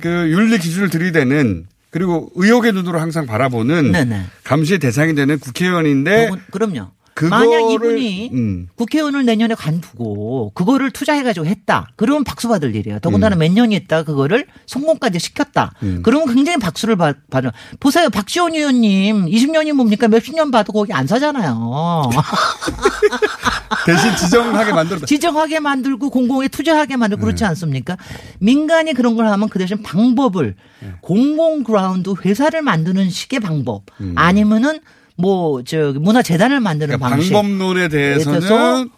그 0.00 0.08
윤리 0.08 0.58
기준을 0.58 0.90
들이대는 0.90 1.66
그리고 1.90 2.30
의혹의 2.36 2.72
눈으로 2.72 3.00
항상 3.00 3.26
바라보는 3.26 3.92
네네. 3.92 4.26
감시의 4.44 4.78
대상이 4.78 5.14
되는 5.14 5.38
국회의원인데 5.38 6.30
그럼요. 6.50 6.92
만약 7.28 7.72
이분이 7.72 8.30
음. 8.32 8.68
국회의원을 8.76 9.24
내년에 9.24 9.54
관두고 9.54 10.52
그거를 10.54 10.90
투자해가지고 10.90 11.46
했다. 11.46 11.88
그러면 11.96 12.24
박수 12.24 12.48
받을 12.48 12.74
일이에요. 12.74 12.98
더군다나 13.00 13.36
몇 13.36 13.50
년이 13.52 13.74
있다 13.74 14.04
그거를 14.04 14.46
성공까지 14.66 15.18
시켰다. 15.18 15.72
음. 15.82 16.00
그러면 16.02 16.34
굉장히 16.34 16.58
박수를 16.58 16.96
받, 16.96 17.16
받아. 17.30 17.52
보세요. 17.80 18.08
박지원 18.10 18.54
의원님 18.54 19.26
20년이 19.26 19.72
뭡니까? 19.72 20.08
몇십 20.08 20.34
년 20.34 20.50
봐도 20.50 20.72
거기 20.72 20.92
안 20.92 21.06
사잖아요. 21.06 22.10
대신 23.86 24.16
지정하게 24.16 24.72
만들었다. 24.72 25.06
지정하게 25.06 25.60
만들고 25.60 26.10
공공에 26.10 26.48
투자하게 26.48 26.96
만들고 26.96 27.24
그렇지 27.24 27.44
않습니까? 27.44 27.96
민간이 28.38 28.94
그런 28.94 29.16
걸 29.16 29.26
하면 29.26 29.48
그 29.48 29.58
대신 29.58 29.82
방법을 29.82 30.54
공공 31.00 31.64
그라운드 31.64 32.14
회사를 32.24 32.62
만드는 32.62 33.10
식의 33.10 33.40
방법 33.40 33.82
아니면은 34.16 34.80
뭐 35.20 35.62
저 35.62 35.92
문화재단을 35.92 36.60
만드는 36.60 36.98
그러니까 36.98 37.08
방식 37.08 37.32
방법론에 37.32 37.88
대해서는 37.88 38.90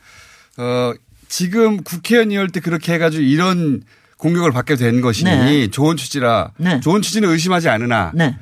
어 0.59 0.93
지금 1.29 1.83
국회의원이올 1.83 2.51
때 2.51 2.61
그렇게 2.61 2.95
해가지고 2.95 3.23
이런 3.23 3.83
공격을 4.19 4.53
받게 4.53 4.77
된 4.77 5.01
것이니 5.01 5.31
네. 5.31 5.69
좋은 5.69 5.97
취지라 5.97 6.53
네. 6.57 6.81
좋은 6.81 7.03
취지는 7.03 7.29
의심하지 7.31 7.69
않으나 7.69 8.13
네. 8.15 8.37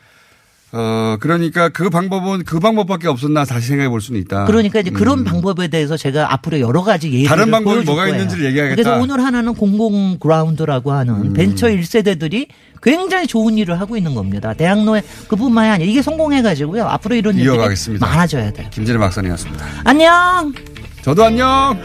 어 0.72 1.16
그러니까 1.18 1.68
그 1.68 1.90
방법은 1.90 2.44
그 2.44 2.60
방법밖에 2.60 3.08
없었나 3.08 3.44
다시 3.44 3.68
생각해 3.68 3.88
볼 3.88 4.00
수는 4.00 4.20
있다. 4.20 4.44
그러니까 4.44 4.80
이제 4.80 4.90
그런 4.90 5.20
음. 5.20 5.24
방법에 5.24 5.66
대해서 5.68 5.96
제가 5.96 6.32
앞으로 6.32 6.60
여러 6.60 6.82
가지 6.82 7.12
예를 7.12 7.26
다른 7.26 7.50
방법이 7.50 7.84
뭐가 7.84 8.08
있는지를 8.08 8.44
얘기하겠다. 8.46 8.76
그래서 8.76 9.02
오늘 9.02 9.24
하나는 9.24 9.54
공공 9.54 10.18
그라운드라고 10.20 10.92
하는 10.92 11.14
음. 11.14 11.32
벤처 11.32 11.66
1세대들이 11.66 12.46
굉장히 12.82 13.26
좋은 13.26 13.58
일을 13.58 13.80
하고 13.80 13.96
있는 13.96 14.14
겁니다. 14.14 14.54
대학로에 14.54 15.02
그뿐만이 15.28 15.70
아니라 15.70 15.90
이게 15.90 16.02
성공해 16.02 16.40
가지고요. 16.40 16.84
앞으로 16.86 17.16
이런 17.16 17.36
이어가겠습니다. 17.36 18.06
많아져야 18.06 18.52
돼요. 18.52 18.68
김진애 18.70 18.98
박사님이었습니다. 18.98 19.66
안녕. 19.84 20.52
저도 21.02 21.24
안녕. 21.24 21.76